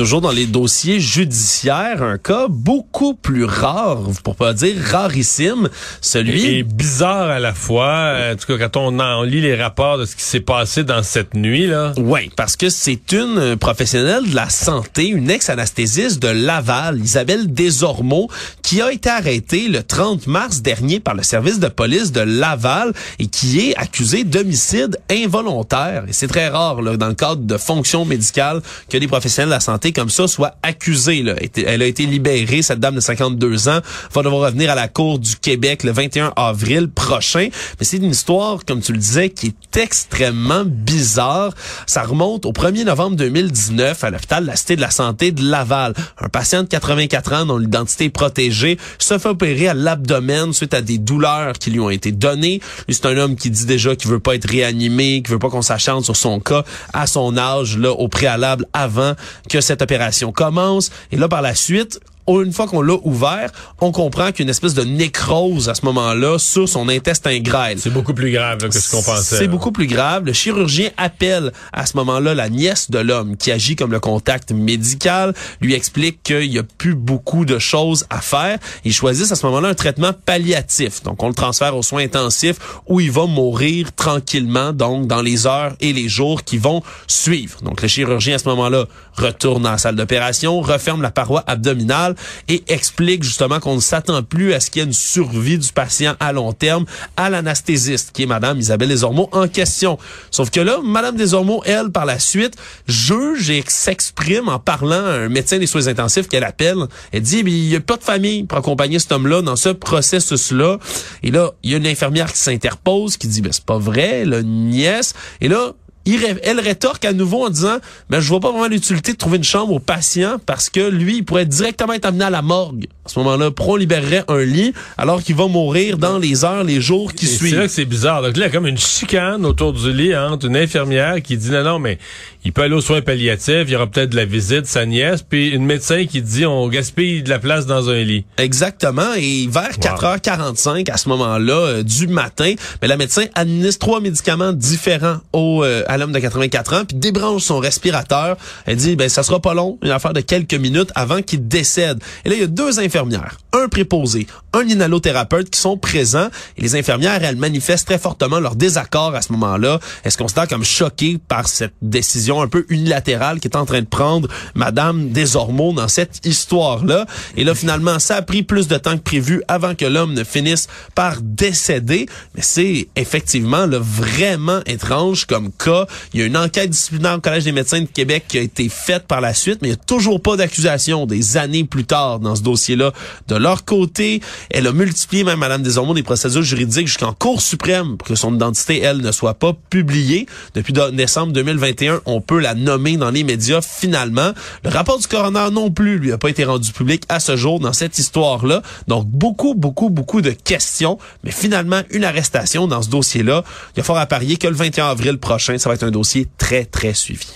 Toujours 0.03 0.21
dans 0.21 0.33
les 0.33 0.47
dossiers 0.47 0.99
judiciaires, 0.99 2.03
un 2.03 2.19
cas 2.19 2.47
beaucoup 2.49 3.15
plus 3.15 3.45
rare, 3.45 4.01
pour 4.25 4.35
pas 4.35 4.53
dire 4.53 4.75
rarissime, 4.83 5.69
celui... 6.01 6.45
Et 6.45 6.63
bizarre 6.65 7.31
à 7.31 7.39
la 7.39 7.55
fois, 7.55 8.17
en 8.33 8.35
tout 8.35 8.49
cas 8.49 8.67
quand 8.69 8.77
on, 8.79 8.99
en, 8.99 9.23
lit 9.23 9.41
les 9.41 9.55
rapports 9.55 9.99
de 9.99 10.05
ce 10.05 10.17
qui 10.17 10.25
s'est 10.25 10.41
passé 10.41 10.83
dans 10.83 11.05
cette 11.05 11.35
nuit, 11.35 11.69
là. 11.69 11.93
Oui, 11.99 12.33
parce 12.35 12.57
que 12.57 12.69
c'est 12.69 13.13
une 13.13 13.55
professionnelle 13.57 14.29
de 14.29 14.35
la 14.35 14.51
santé, 14.51 15.07
une 15.07 15.31
ex-anesthésiste 15.31 16.21
de 16.21 16.27
Laval, 16.27 16.99
Isabelle 16.99 17.55
Desormeaux, 17.55 18.29
qui 18.65 18.83
a 18.83 18.91
été 18.91 19.09
arrêtée 19.09 19.69
le 19.69 19.85
30 19.85 20.27
mars 20.27 20.63
dernier 20.63 20.99
par 20.99 21.15
le 21.15 21.23
service 21.23 21.61
de 21.61 21.69
police 21.69 22.11
de 22.11 22.23
Laval 22.23 22.93
et 23.21 23.29
qui 23.29 23.61
est 23.61 23.77
accusée 23.77 24.25
d'homicide 24.25 24.99
involontaire. 25.09 26.07
Et 26.09 26.13
c'est 26.13 26.27
très 26.27 26.49
rare, 26.49 26.83
là, 26.83 26.97
dans 26.97 27.07
le 27.07 27.15
cadre 27.15 27.43
de 27.43 27.57
fonctions 27.57 28.05
médicales, 28.05 28.63
que 28.91 28.97
des 28.97 29.07
professionnels 29.07 29.51
de 29.51 29.55
la 29.55 29.61
santé 29.61 29.92
comme 29.93 30.11
ça 30.11 30.29
soit 30.29 30.57
accusée. 30.63 31.23
Là. 31.23 31.35
Elle 31.67 31.83
a 31.83 31.87
été 31.87 32.07
libérée, 32.07 32.63
cette 32.63 32.81
dame 32.81 32.95
de 32.95 33.01
52 33.01 33.69
ans, 33.69 33.81
va 34.13 34.23
devoir 34.23 34.43
revenir 34.43 34.71
à 34.71 34.75
la 34.75 34.89
Cour 34.89 35.19
du 35.19 35.37
Québec 35.37 35.85
le 35.85 35.93
21 35.93 36.33
avril 36.37 36.89
prochain. 36.89 37.49
Mais 37.79 37.85
c'est 37.85 37.99
une 37.99 38.11
histoire, 38.11 38.65
comme 38.65 38.81
tu 38.81 38.93
le 38.93 38.99
disais, 38.99 39.31
qui 39.31 39.49
est 39.49 39.77
extrêmement 39.77 40.65
bizarre. 40.67 41.55
Ça 41.87 42.03
remonte 42.03 42.47
au 42.47 42.53
1er 42.53 42.85
novembre 42.85 43.17
2019 43.17 44.05
à 44.05 44.11
l'hôpital 44.11 44.43
de 44.43 44.49
la 44.49 44.57
Cité 44.57 44.77
de 44.77 44.81
la 44.81 44.91
Santé 44.91 45.33
de 45.33 45.43
Laval. 45.43 45.95
Un 46.21 46.29
patient 46.29 46.63
de 46.63 46.69
84 46.69 47.33
ans 47.33 47.47
dont 47.47 47.59
l'identité 47.59 48.05
est 48.05 48.11
protégée 48.11 48.79
se 48.99 49.19
fait 49.19 49.29
opérer 49.29 49.69
à 49.69 49.75
l'abdomen 49.75 50.53
suite 50.53 50.75
à 50.75 50.83
des 50.83 50.99
douleurs 50.99 51.55
qui 51.55 51.71
lui 51.71 51.81
ont 51.81 51.91
été 51.91 52.13
données. 52.13 52.61
C'est 52.89 53.07
un 53.07 53.17
homme 53.17 53.37
qui 53.37 53.51
dit 53.51 53.67
déjà 53.67 53.97
qu'il 53.97 54.11
veut 54.11 54.21
pas 54.21 54.35
être 54.35 54.49
réanimé, 54.49 55.23
qu'il 55.23 55.33
veut 55.33 55.39
pas 55.39 55.49
qu'on 55.49 55.63
s'acharne 55.63 56.05
sur 56.05 56.17
son 56.17 56.41
cas 56.41 56.65
à 56.93 57.07
son 57.07 57.37
âge, 57.39 57.79
là, 57.79 57.93
au 57.93 58.09
préalable, 58.09 58.67
avant 58.73 59.15
que 59.49 59.61
cette 59.61 59.72
opération 59.81 60.33
commence. 60.33 60.91
Et 61.11 61.17
là, 61.17 61.29
par 61.29 61.41
la 61.41 61.55
suite, 61.55 62.01
une 62.29 62.53
fois 62.53 62.67
qu'on 62.67 62.83
l'a 62.83 62.97
ouvert, 63.03 63.51
on 63.81 63.93
comprend 63.93 64.31
qu'il 64.31 64.41
y 64.41 64.43
a 64.43 64.45
une 64.45 64.51
espèce 64.51 64.75
de 64.75 64.85
nécrose 64.85 65.69
à 65.69 65.75
ce 65.75 65.85
moment-là 65.87 66.39
sur 66.39 66.69
son 66.69 66.89
intestin 66.89 67.41
grêle. 67.41 67.79
C'est 67.79 67.91
beaucoup 67.91 68.15
plus 68.15 68.31
grave 68.31 68.59
que 68.59 68.79
ce 68.79 68.91
qu'on 68.91 69.03
pensait. 69.03 69.39
C'est 69.39 69.49
beaucoup 69.49 69.73
plus 69.73 69.87
grave. 69.87 70.25
Le 70.25 70.33
chirurgien 70.33 70.91
appelle 70.97 71.53
à 71.73 71.87
ce 71.87 71.97
moment-là 71.97 72.35
la 72.35 72.49
nièce 72.49 72.91
de 72.91 72.99
l'homme 72.99 73.37
qui 73.37 73.51
agit 73.51 73.77
comme 73.77 73.93
le 73.93 74.01
contact 74.01 74.53
médical, 74.53 75.35
lui 75.61 75.75
explique 75.75 76.23
qu'il 76.23 76.53
y 76.53 76.59
a 76.59 76.63
plus 76.63 76.95
beaucoup 76.95 77.45
de 77.45 77.59
choses 77.59 78.07
à 78.11 78.21
faire. 78.21 78.59
Ils 78.85 78.93
choisissent 78.93 79.33
à 79.33 79.37
ce 79.37 79.47
moment-là 79.47 79.69
un 79.69 79.75
traitement 79.75 80.13
palliatif. 80.13 81.03
Donc 81.03 81.23
on 81.23 81.29
le 81.29 81.35
transfère 81.35 81.77
aux 81.77 81.83
soins 81.83 82.05
intensifs 82.05 82.57
où 82.87 83.01
il 83.01 83.11
va 83.11 83.27
mourir 83.27 83.93
tranquillement 83.95 84.73
donc 84.73 85.07
dans 85.07 85.23
les 85.23 85.47
heures 85.47 85.75
et 85.81 85.93
les 85.93 86.09
jours 86.09 86.45
qui 86.45 86.59
vont 86.59 86.83
suivre. 87.07 87.61
Donc 87.63 87.83
le 87.83 87.89
chirurgien 87.89 88.37
à 88.37 88.39
ce 88.39 88.49
moment-là 88.49 88.87
retourne 89.17 89.63
dans 89.63 89.73
la 89.73 89.79
salle 89.79 89.97
d'opération, 89.97 90.61
referme 90.61 91.03
la 91.03 91.11
paroi 91.11 91.45
abdominale 91.47 92.15
et 92.49 92.63
explique 92.69 93.23
justement 93.23 93.61
qu'on 93.61 93.77
ne 93.77 93.81
s'attend 93.81 94.23
plus 94.23 94.55
à 94.55 94.61
ce 94.61 94.71
qu'il 94.71 94.81
y 94.81 94.85
ait 94.85 94.87
une 94.87 94.93
survie 94.93 95.59
du 95.59 95.73
patient 95.73 96.15
à 96.21 96.33
long 96.33 96.53
terme 96.53 96.85
à 97.17 97.31
l'anesthésiste, 97.31 98.13
qui 98.13 98.25
est 98.25 98.27
Madame 98.27 98.59
Isabelle 98.59 98.89
Desormeaux 98.89 99.29
en 99.33 99.49
question. 99.49 99.99
Sauf 100.31 100.51
que 100.51 100.61
là, 100.61 100.79
Madame 100.85 101.17
Desormeaux, 101.17 101.63
elle, 101.65 101.91
par 101.91 102.07
la 102.07 102.19
suite, 102.19 102.57
juge 102.87 103.51
et 103.51 103.65
s'exprime 103.67 104.49
en 104.49 104.59
parlant 104.59 105.05
à 105.05 105.13
un 105.13 105.29
médecin 105.29 105.59
des 105.59 105.67
soins 105.67 105.87
intensifs 105.89 106.29
qu'elle 106.29 106.45
appelle. 106.45 106.79
Elle 107.13 107.23
dit, 107.23 107.43
il 107.45 107.69
n'y 107.69 107.77
a 107.77 107.81
pas 107.81 107.97
de 107.97 108.05
famille 108.05 108.45
pour 108.45 108.59
accompagner 108.59 108.99
cet 108.99 109.13
homme-là 109.13 109.43
dans 109.43 109.57
ce 109.57 109.69
processus-là. 109.71 110.79
Et 111.23 111.31
là, 111.31 111.51
il 111.63 111.71
y 111.71 111.75
a 111.75 111.77
une 111.79 111.87
infirmière 111.87 112.33
qui 112.33 112.39
s'interpose, 112.39 113.17
qui 113.17 113.29
dit, 113.29 113.41
ben, 113.41 113.53
c'est 113.53 113.65
pas 113.65 113.79
vrai, 113.79 114.25
la 114.25 114.43
nièce. 114.43 115.15
Et 115.41 115.49
là, 115.49 115.73
elle 116.07 116.61
rétorque 116.61 117.05
à 117.05 117.13
nouveau 117.13 117.47
en 117.47 117.51
disant 117.51 117.79
mais 118.11 118.17
ben, 118.17 118.21
je 118.21 118.29
vois 118.29 118.41
pas 118.41 118.51
vraiment 118.51 118.67
l'utilité 118.67 119.13
de 119.13 119.17
trouver 119.17 119.39
une 119.39 119.45
chambre 119.45 119.73
au 119.73 119.79
patient 119.79 120.37
parce 120.45 120.69
que 120.69 120.89
lui 120.89 121.19
il 121.19 121.25
pourrait 121.25 121.47
directement 121.47 121.93
être 121.93 122.07
amené 122.07 122.25
à 122.25 122.31
la 122.31 122.43
morgue. 122.43 122.87
À 123.05 123.09
ce 123.09 123.19
moment-là, 123.19 123.51
Pro 123.51 123.77
libérerait 123.77 124.25
un 124.29 124.43
lit 124.43 124.73
alors 124.97 125.23
qu'il 125.23 125.35
va 125.35 125.49
mourir 125.49 125.99
dans 125.99 126.19
les 126.19 126.45
heures, 126.45 126.63
les 126.63 126.81
jours 126.81 127.13
qui 127.15 127.27
suivent. 127.27 127.51
C'est 127.51 127.57
là 127.57 127.67
que 127.67 127.73
c'est 127.73 127.85
bizarre. 127.85 128.23
Donc 128.23 128.37
là, 128.37 128.47
il 128.47 128.49
y 128.49 128.51
a 128.51 128.51
comme 128.51 128.67
une 128.67 128.79
chicane 128.79 129.45
autour 129.45 129.73
du 129.73 129.93
lit 129.93 130.17
entre 130.17 130.47
une 130.47 130.57
infirmière 130.57 131.21
qui 131.23 131.37
dit 131.37 131.51
non 131.51 131.65
non 131.65 131.79
mais 131.79 131.99
il 132.45 132.53
peut 132.53 132.63
aller 132.63 132.75
aux 132.75 132.81
soins 132.81 133.03
palliatifs, 133.03 133.65
il 133.67 133.71
y 133.71 133.77
aura 133.77 133.87
peut-être 133.87 134.11
de 134.11 134.17
la 134.17 134.25
visite, 134.25 134.67
sa 134.67 134.85
nièce, 134.85 135.23
puis 135.23 135.51
une 135.51 135.65
médecin 135.65 136.07
qui 136.07 136.23
dit 136.23 136.45
on 136.45 136.69
gaspille 136.69 137.23
de 137.23 137.31
la 137.31 137.39
place 137.39 137.67
dans 137.67 137.89
un 137.89 138.03
lit. 138.03 138.25
Exactement. 138.37 139.15
Et 139.17 139.47
vers 139.49 139.79
4h45 139.79 140.91
à 140.91 140.97
ce 140.97 141.09
moment-là 141.11 141.55
euh, 141.55 141.83
du 141.83 142.09
matin, 142.09 142.55
mais 142.81 142.89
la 142.89 142.97
médecin 142.97 143.27
administre 143.35 143.79
trois 143.79 144.01
médicaments 144.01 144.53
différents 144.53 145.19
au 145.33 145.63
euh, 145.63 145.85
à 145.87 145.99
l'homme 145.99 146.13
de 146.13 146.19
84 146.19 146.75
ans, 146.75 146.85
puis 146.85 146.97
débranche 146.97 147.43
son 147.43 147.59
respirateur. 147.59 148.37
Elle 148.67 148.77
dit 148.77 148.97
ben 148.97 149.09
ça 149.09 149.23
sera 149.23 149.39
pas 149.39 149.55
long, 149.55 149.79
une 149.83 149.91
affaire 149.91 150.13
de 150.13 150.21
quelques 150.21 150.55
minutes 150.55 150.91
avant 150.95 151.23
qu'il 151.23 151.47
décède. 151.47 152.03
Et 152.25 152.29
là 152.29 152.35
il 152.35 152.41
y 152.41 152.45
a 152.45 152.49
deux 152.49 152.81
infirmières, 152.81 153.39
un 153.53 153.69
préposé, 153.69 154.27
un 154.53 154.67
inhalothérapeute 154.67 155.49
qui 155.51 155.61
sont 155.61 155.77
présents. 155.77 156.29
Et 156.57 156.63
les 156.63 156.75
infirmières 156.75 157.23
elles 157.23 157.37
manifestent 157.37 157.87
très 157.87 157.99
fortement 157.99 158.41
leur 158.41 158.57
désaccord 158.57 159.15
à 159.15 159.23
ce 159.23 159.31
moment-là. 159.33 159.79
Elles 160.03 160.13
se 160.13 160.19
considèrent 160.19 160.49
comme 160.49 160.65
choquées 160.65 161.19
par 161.29 161.47
cette 161.47 161.75
décision 161.81 162.32
un 162.41 162.49
peu 162.49 162.65
unilatérale 162.69 163.41
qui 163.41 163.49
est 163.49 163.57
en 163.57 163.67
train 163.67 163.81
de 163.81 163.87
prendre 163.87 164.29
Madame 164.55 165.11
Desormeaux 165.11 165.73
dans 165.73 165.89
cette 165.89 166.25
histoire-là. 166.25 167.07
Et 167.37 167.45
là, 167.45 167.55
finalement, 167.55 167.99
ça 167.99 168.17
a 168.17 168.23
pris 168.23 168.43
plus 168.43 168.69
de 168.69 168.77
temps 168.77 168.97
que 168.97 169.03
prévu 169.03 169.43
avant 169.49 169.75
que 169.75 169.85
l'homme 169.85 170.15
ne 170.15 170.25
finisse 170.25 170.69
par 170.95 171.17
décéder. 171.21 172.07
Mais 172.35 172.43
c'est 172.43 172.89
effectivement 172.97 173.67
là, 173.67 173.79
vraiment 173.81 174.61
étrange 174.67 175.27
comme 175.27 175.51
cas. 175.53 175.87
Il 176.15 176.21
y 176.21 176.23
a 176.23 176.27
une 176.27 176.37
enquête 176.37 176.71
disciplinaire 176.71 177.17
au 177.17 177.21
Collège 177.21 177.45
des 177.45 177.53
médecins 177.53 177.81
de 177.81 177.87
Québec 177.87 178.25
qui 178.29 178.39
a 178.39 178.41
été 178.41 178.69
faite 178.69 179.07
par 179.07 179.21
la 179.21 179.35
suite, 179.35 179.59
mais 179.63 179.69
il 179.69 179.73
n'y 179.73 179.79
a 179.79 179.85
toujours 179.85 180.21
pas 180.21 180.37
d'accusation 180.37 181.07
des 181.07 181.37
années 181.37 181.65
plus 181.65 181.85
tard 181.85 182.21
dans 182.21 182.37
ce 182.37 182.43
dossier-là. 182.43 182.93
De 183.29 183.37
leur 183.37 183.65
côté, 183.65 184.21
elle 184.51 184.67
a 184.67 184.73
multiplié, 184.73 185.25
même 185.25 185.39
Madame 185.39 185.63
Desormeaux, 185.63 185.95
des 185.95 186.03
procédures 186.03 186.43
juridiques 186.43 186.87
jusqu'en 186.87 187.13
Cour 187.13 187.43
suprême 187.43 187.97
pour 187.97 188.09
que 188.09 188.15
son 188.15 188.35
identité, 188.35 188.81
elle, 188.81 188.99
ne 188.99 189.13
soit 189.13 189.35
pas 189.35 189.53
publiée. 189.71 190.27
Depuis 190.55 190.73
décembre 190.93 191.33
2021, 191.33 192.01
on 192.07 192.21
peut 192.23 192.41
la 192.41 192.55
nommer 192.55 192.97
dans 192.97 193.11
les 193.11 193.25
médias 193.25 193.61
finalement. 193.61 194.33
Le 194.65 194.71
rapport 194.71 194.99
du 194.99 195.07
coroner 195.07 195.51
non 195.53 195.71
plus 195.71 195.99
lui 195.99 196.13
a 196.13 196.19
pas 196.19 196.31
été 196.31 196.45
rendu 196.45 196.73
public 196.73 197.05
à 197.09 197.21
ce 197.21 197.37
jour 197.37 197.61
dans 197.61 197.73
cette 197.73 197.99
histoire-là. 197.99 198.63
Donc 198.89 199.07
beaucoup, 199.07 199.55
beaucoup, 199.55 199.91
beaucoup 199.91 200.23
de 200.23 200.31
questions, 200.31 200.99
mais 201.25 201.31
finalement 201.31 201.83
une 201.91 202.05
arrestation 202.05 202.67
dans 202.67 202.83
ce 202.83 202.89
dossier-là. 202.89 203.45
Il 203.75 203.79
y 203.79 203.81
a 203.81 203.85
fort 203.85 203.99
à 203.99 204.07
parier 204.07 204.37
que 204.37 204.49
le 204.49 204.55
21 204.55 204.87
avril 204.87 205.19
prochain, 205.19 205.59
ça 205.59 205.69
va 205.69 205.75
être 205.75 205.83
un 205.83 205.91
dossier 205.91 206.29
très, 206.39 206.65
très 206.65 206.95
suivi. 206.95 207.27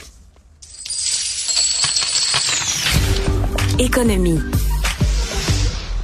Économie. 3.79 4.41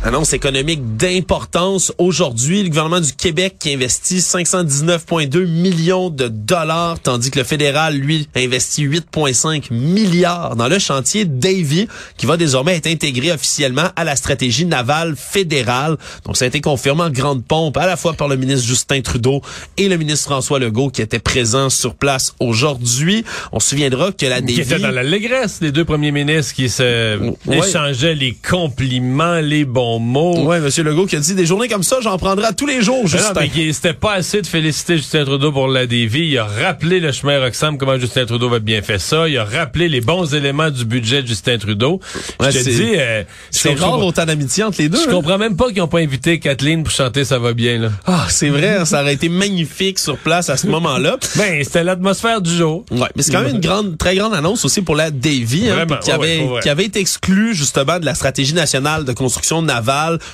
Annonce 0.05 0.33
économique 0.33 0.97
d'importance. 0.97 1.93
Aujourd'hui, 1.97 2.65
le 2.65 2.71
gouvernement 2.71 3.01
du 3.01 3.13
Québec 3.13 3.55
qui 3.61 3.73
investit 3.73 4.19
519,2 4.19 5.47
millions 5.47 6.11
de 6.11 6.27
dollars, 6.27 6.99
tandis 6.99 7.31
que 7.31 7.39
le 7.39 7.45
fédéral, 7.45 7.95
lui, 7.95 8.27
investit 8.35 8.85
8,5 8.85 9.73
milliards 9.73 10.57
dans 10.57 10.67
le 10.67 10.81
chantier 10.81 11.25
Davy, 11.25 11.87
qui 12.17 12.27
va 12.27 12.37
désormais 12.37 12.75
être 12.77 12.89
intégré 12.89 13.31
officiellement 13.31 13.91
à 13.95 14.03
la 14.03 14.17
stratégie 14.17 14.67
navale 14.67 15.15
fédérale. 15.17 15.97
Donc, 16.27 16.37
ça 16.37 16.47
a 16.47 16.49
été 16.49 16.61
confirmé 16.61 17.03
en 17.03 17.11
grande 17.11 17.45
pompe, 17.45 17.77
à 17.77 17.87
la 17.87 17.97
fois 17.97 18.15
par 18.15 18.27
le 18.27 18.35
ministre 18.37 18.67
Justin 18.67 19.03
Trudeau 19.03 19.41
et 19.77 19.89
le 19.89 19.97
ministre 19.99 20.25
François 20.25 20.59
Legault, 20.59 20.91
qui 20.91 21.03
étaient 21.03 21.21
présents 21.21 21.71
sur 21.71 21.95
place 21.95 22.35
aujourd'hui. 22.41 23.25
On 23.53 23.61
se 23.61 23.69
souviendra 23.69 24.11
que 24.11 24.27
la 24.27 24.41
Davy... 24.41 24.55
Qui 24.55 24.61
était 24.63 24.81
dans 24.81 24.91
l'allégresse, 24.91 25.59
les 25.61 25.71
deux 25.71 25.85
premiers 25.85 26.11
ministres 26.11 26.55
qui 26.55 26.69
se 26.69 27.13
Ouais. 27.47 27.59
échangeaient 27.59 28.17
les 28.17 28.35
compliments, 28.35 29.39
les 29.41 29.65
bons 29.65 29.92
mots. 29.99 30.45
Ouais, 30.45 30.61
Monsieur 30.61 30.83
Legault 30.85 31.07
qui 31.07 31.17
a 31.17 31.21
dit 31.21 31.35
des 31.35 31.47
journées 31.47 31.69
comme 31.69 31.83
ça, 31.83 31.97
j'en 32.03 32.17
prendrai 32.19 32.47
à 32.47 32.53
tous 32.53 32.67
les 32.67 32.83
jours, 32.83 32.97
Mais 32.97 33.03
non, 33.03 33.07
Justin. 33.09 33.33
mais 33.57 33.73
c'était 33.73 33.93
pas 33.93 34.15
assez 34.15 34.43
de 34.43 34.47
féliciter 34.47 34.97
Justin 34.97 35.25
Trudeau 35.25 35.53
pour 35.53 35.69
la 35.69 35.87
dévie. 35.87 36.29
Il 36.29 36.39
a 36.39 36.45
rappelé 36.45 37.01
le 37.01 37.13
chemin 37.13 37.41
Roxham, 37.41 37.79
comment 37.79 37.99
Justin 37.99 38.27
Trudeau 38.27 38.49
va 38.49 38.59
bien 38.59 38.83
fait 38.83 38.99
ça. 38.99 39.29
Il 39.29 39.37
a 39.39 39.45
rappelé 39.45 39.89
les 39.89 40.01
bons 40.01 40.35
éléments 40.35 40.71
du 40.71 40.85
budget 40.85 41.23
de 41.23 41.27
Justin 41.29 41.59
Trudeau. 41.59 42.01
Ouais, 42.41 42.51
je 42.53 42.59
te 42.59 42.65
c'est- 42.65 42.71
dis, 42.71 42.93
euh, 42.97 43.23
C'est 43.51 43.75
rare 43.79 44.05
autant 44.05 44.25
d'amitié 44.25 44.65
entre 44.65 44.81
les 44.81 44.89
deux. 44.89 44.99
Je 45.03 45.09
hein. 45.09 45.13
comprends 45.13 45.39
même 45.39 45.57
pas 45.57 45.71
qu'ils 45.71 45.83
ont 45.83 45.89
pas 45.89 46.01
invité 46.01 46.39
Kathleen 46.39 46.83
pour 46.83 46.93
chanter 46.93 47.25
Ça 47.25 47.39
va 47.39 47.53
bien, 47.53 47.79
là. 47.79 47.89
Ah, 48.07 48.27
c'est 48.29 48.49
vrai, 48.49 48.77
hein, 48.79 48.85
ça 48.85 49.03
aurait 49.03 49.15
été 49.15 49.29
magnifique 49.29 49.99
sur 49.99 50.17
place 50.19 50.51
à 50.51 50.57
ce 50.57 50.67
moment-là. 50.67 51.17
Ben, 51.37 51.63
c'était 51.65 51.83
l'atmosphère 51.85 52.41
du 52.41 52.55
jour. 52.55 52.85
Ouais, 52.91 53.09
mais 53.17 53.23
c'est 53.23 53.33
quand 53.33 53.41
même 53.43 53.55
une 53.57 53.61
grande, 53.61 53.97
très 53.99 54.15
grande 54.17 54.35
annonce 54.35 54.65
aussi 54.65 54.83
pour 54.83 54.95
la 54.97 55.11
Davy, 55.11 55.69
hein, 55.71 55.87
qui 56.03 56.11
avait, 56.11 56.41
ouais, 56.41 56.49
ouais. 56.49 56.61
qui 56.61 56.69
avait 56.69 56.85
été 56.85 57.01
exclue 57.01 57.55
justement 57.55 57.99
de 57.99 58.05
la 58.05 58.15
stratégie 58.15 58.55
nationale 58.55 59.05
de 59.05 59.13
construction 59.13 59.63
navale 59.63 59.82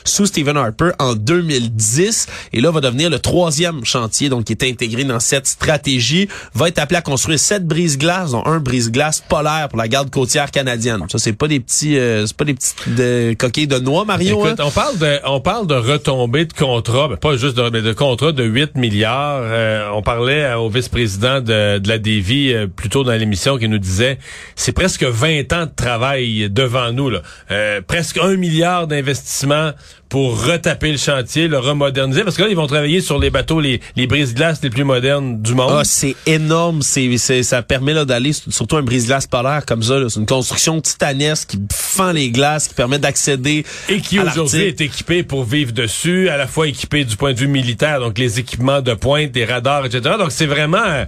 sous 0.05 0.27
Stephen 0.27 0.57
Harper 0.57 0.91
en 0.99 1.15
2010, 1.15 2.27
et 2.53 2.61
là 2.61 2.71
va 2.71 2.81
devenir 2.81 3.11
le 3.11 3.19
troisième 3.19 3.85
chantier 3.85 4.29
donc 4.29 4.45
qui 4.45 4.53
est 4.53 4.63
intégré 4.65 5.05
dans 5.05 5.21
cette 5.21 5.47
stratégie, 5.47 6.29
va 6.55 6.69
être 6.69 6.79
appelé 6.79 6.99
à 6.99 7.03
construire 7.03 7.39
sept 7.39 7.67
brise-glaces, 7.67 8.33
dont 8.33 8.45
un 8.45 8.59
brise-glace 8.59 9.23
polaire 9.29 9.69
pour 9.69 9.79
la 9.79 9.89
garde 9.89 10.11
côtière 10.11 10.51
canadienne. 10.51 11.05
Ça 11.11 11.19
c'est 11.19 11.33
pas 11.33 11.49
des 11.49 11.61
petits, 11.61 11.99
euh, 11.99 12.27
c'est 12.27 12.37
pas 12.37 12.45
des 12.45 12.55
petites 12.55 12.95
de, 12.95 13.35
coquilles 13.39 13.67
de 13.67 13.79
noix, 13.79 14.05
Mario. 14.05 14.45
Hein? 14.45 14.55
on 14.59 14.71
parle 14.71 14.99
de 14.99 15.19
on 15.25 15.41
parle 15.41 15.67
de 15.67 15.75
retombées 15.75 16.45
de 16.45 16.53
contrats, 16.53 17.09
pas 17.21 17.37
juste 17.37 17.57
de, 17.57 17.71
mais 17.71 17.83
de 17.83 17.93
contrats 17.93 18.33
de 18.33 18.45
8 18.45 18.77
milliards. 18.77 19.41
Euh, 19.43 19.91
on 19.95 20.03
parlait 20.03 20.45
euh, 20.45 20.59
au 20.59 20.69
vice-président 20.69 21.41
de, 21.41 21.79
de 21.79 21.89
la 21.89 21.99
Dévie 21.99 22.53
euh, 22.53 22.67
plus 22.67 22.89
tôt 22.89 23.05
dans 23.05 23.13
l'émission 23.13 23.59
qui 23.59 23.69
nous 23.69 23.79
disait 23.79 24.19
c'est 24.57 24.73
presque 24.73 25.05
20 25.05 25.53
ans 25.53 25.67
de 25.67 25.75
travail 25.75 26.49
devant 26.51 26.93
nous 26.93 27.11
là. 27.11 27.23
Euh, 27.51 27.81
presque 27.87 28.19
un 28.19 28.37
milliard 28.37 28.87
d'investissements 28.87 29.38
pour 30.09 30.43
retaper 30.47 30.91
le 30.91 30.97
chantier, 30.99 31.49
le 31.49 31.59
remoderniser 31.59 32.25
parce 32.25 32.37
que 32.37 32.43
là 32.43 32.49
ils 32.49 32.57
vont 32.57 32.67
travailler 32.67 33.01
sur 33.03 33.19
les 33.19 33.29
bateaux 33.31 33.61
les, 33.61 33.81
les 33.97 34.07
brise-glaces 34.07 34.61
les 34.63 34.71
plus 34.71 34.85
modernes 34.85 35.43
du 35.43 35.55
monde. 35.55 35.73
Ah, 35.79 35.83
c'est 35.85 36.17
énorme, 36.27 36.81
c'est 36.83 37.17
c'est 37.19 37.43
ça 37.43 37.63
permet 37.63 37.93
là 37.93 38.05
d'aller 38.05 38.33
sur- 38.33 38.53
surtout 38.53 38.77
un 38.77 38.83
brise-glace 38.83 39.27
polaire 39.27 39.65
comme 39.67 39.83
ça, 39.83 39.97
c'est 40.09 40.19
une 40.19 40.27
construction 40.27 40.81
titanesque 40.81 41.51
qui 41.51 41.59
fend 41.73 42.13
les 42.13 42.31
glaces, 42.31 42.69
qui 42.69 42.75
permet 42.75 42.99
d'accéder 42.99 43.65
Et 43.89 44.01
qui 44.01 44.19
aujourd'hui 44.19 44.63
est 44.63 44.81
équipé 44.81 45.23
pour 45.23 45.45
vivre 45.45 45.73
dessus, 45.73 46.29
à 46.29 46.37
la 46.37 46.47
fois 46.47 46.67
équipé 46.69 47.05
du 47.05 47.17
point 47.17 47.33
de 47.35 47.39
vue 47.39 47.49
militaire, 47.49 48.01
donc 48.01 48.19
les 48.19 48.39
équipements 48.39 48.81
de 48.81 48.95
pointe, 48.95 49.31
des 49.33 49.45
radars, 49.45 49.85
etc. 49.87 50.15
Donc 50.19 50.31
c'est 50.33 50.47
vraiment, 50.47 50.79
euh, 50.85 51.05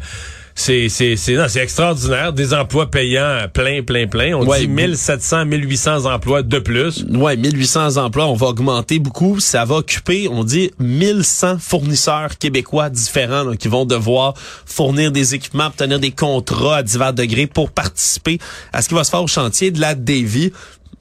c'est 0.61 0.89
c'est 0.89 1.17
c'est 1.17 1.35
non, 1.35 1.47
c'est 1.49 1.61
extraordinaire, 1.61 2.33
des 2.33 2.53
emplois 2.55 2.91
payants 2.91 3.23
euh, 3.23 3.49
plein 3.49 3.83
plein 3.83 4.07
plein. 4.07 4.35
On 4.35 4.45
Ouais, 4.47 4.61
dit 4.61 4.67
bou- 4.67 4.75
1700, 4.75 5.47
1800 5.47 6.05
emplois 6.05 6.43
de 6.43 6.59
plus. 6.59 7.05
Ouais, 7.11 7.37
1800 7.37 7.97
emplois, 7.97 8.27
on 8.27 8.35
va 8.35 8.49
augmenter 8.49 8.99
beaucoup. 8.99 9.41
Ça 9.41 9.65
va 9.65 9.77
occuper, 9.77 10.29
on 10.31 10.45
dit, 10.45 10.71
1100 10.79 11.59
fournisseurs 11.59 12.37
québécois 12.39 12.91
différents 12.91 13.45
là, 13.45 13.57
qui 13.57 13.69
vont 13.69 13.85
devoir 13.87 14.35
fournir 14.67 15.11
des 15.13 15.35
équipements, 15.35 15.67
obtenir 15.69 15.99
des 15.99 16.11
contrats 16.11 16.77
à 16.77 16.83
divers 16.83 17.13
degrés 17.15 17.47
pour 17.47 17.71
participer 17.71 18.39
à 18.73 18.83
ce 18.83 18.89
qui 18.89 18.95
va 18.95 19.05
se 19.05 19.11
faire 19.11 19.23
au 19.23 19.27
chantier 19.29 19.71
de 19.71 19.81
la 19.81 19.95
Davy. 19.95 20.53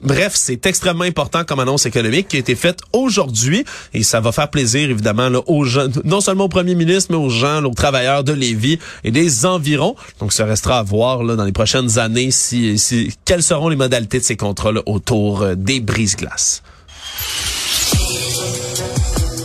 Bref, 0.02 0.32
c'est 0.34 0.64
extrêmement 0.66 1.04
important 1.04 1.44
comme 1.44 1.60
annonce 1.60 1.84
économique 1.84 2.28
qui 2.28 2.36
a 2.36 2.40
été 2.40 2.54
faite 2.54 2.78
aujourd'hui 2.92 3.64
et 3.92 4.02
ça 4.02 4.20
va 4.20 4.32
faire 4.32 4.48
plaisir 4.48 4.88
évidemment 4.90 5.28
aux 5.46 5.64
gens, 5.64 5.88
non 6.04 6.20
seulement 6.22 6.44
au 6.44 6.48
premier 6.48 6.74
ministre, 6.74 7.08
mais 7.10 7.18
aux 7.18 7.28
gens, 7.28 7.62
aux 7.64 7.74
travailleurs 7.74 8.24
de 8.24 8.32
Lévis 8.32 8.78
et 9.04 9.10
des 9.10 9.44
environs. 9.44 9.96
Donc, 10.18 10.32
ça 10.32 10.46
restera 10.46 10.78
à 10.78 10.82
voir 10.82 11.22
dans 11.24 11.44
les 11.44 11.52
prochaines 11.52 11.98
années 11.98 12.30
si, 12.30 12.78
si 12.78 13.12
quelles 13.24 13.42
seront 13.42 13.68
les 13.68 13.76
modalités 13.76 14.20
de 14.20 14.24
ces 14.24 14.36
contrats 14.36 14.72
là, 14.72 14.82
autour 14.86 15.42
euh, 15.42 15.54
des 15.54 15.80
brises-glaces. 15.80 16.62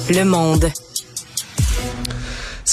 Le 0.10 0.24
monde. 0.24 0.72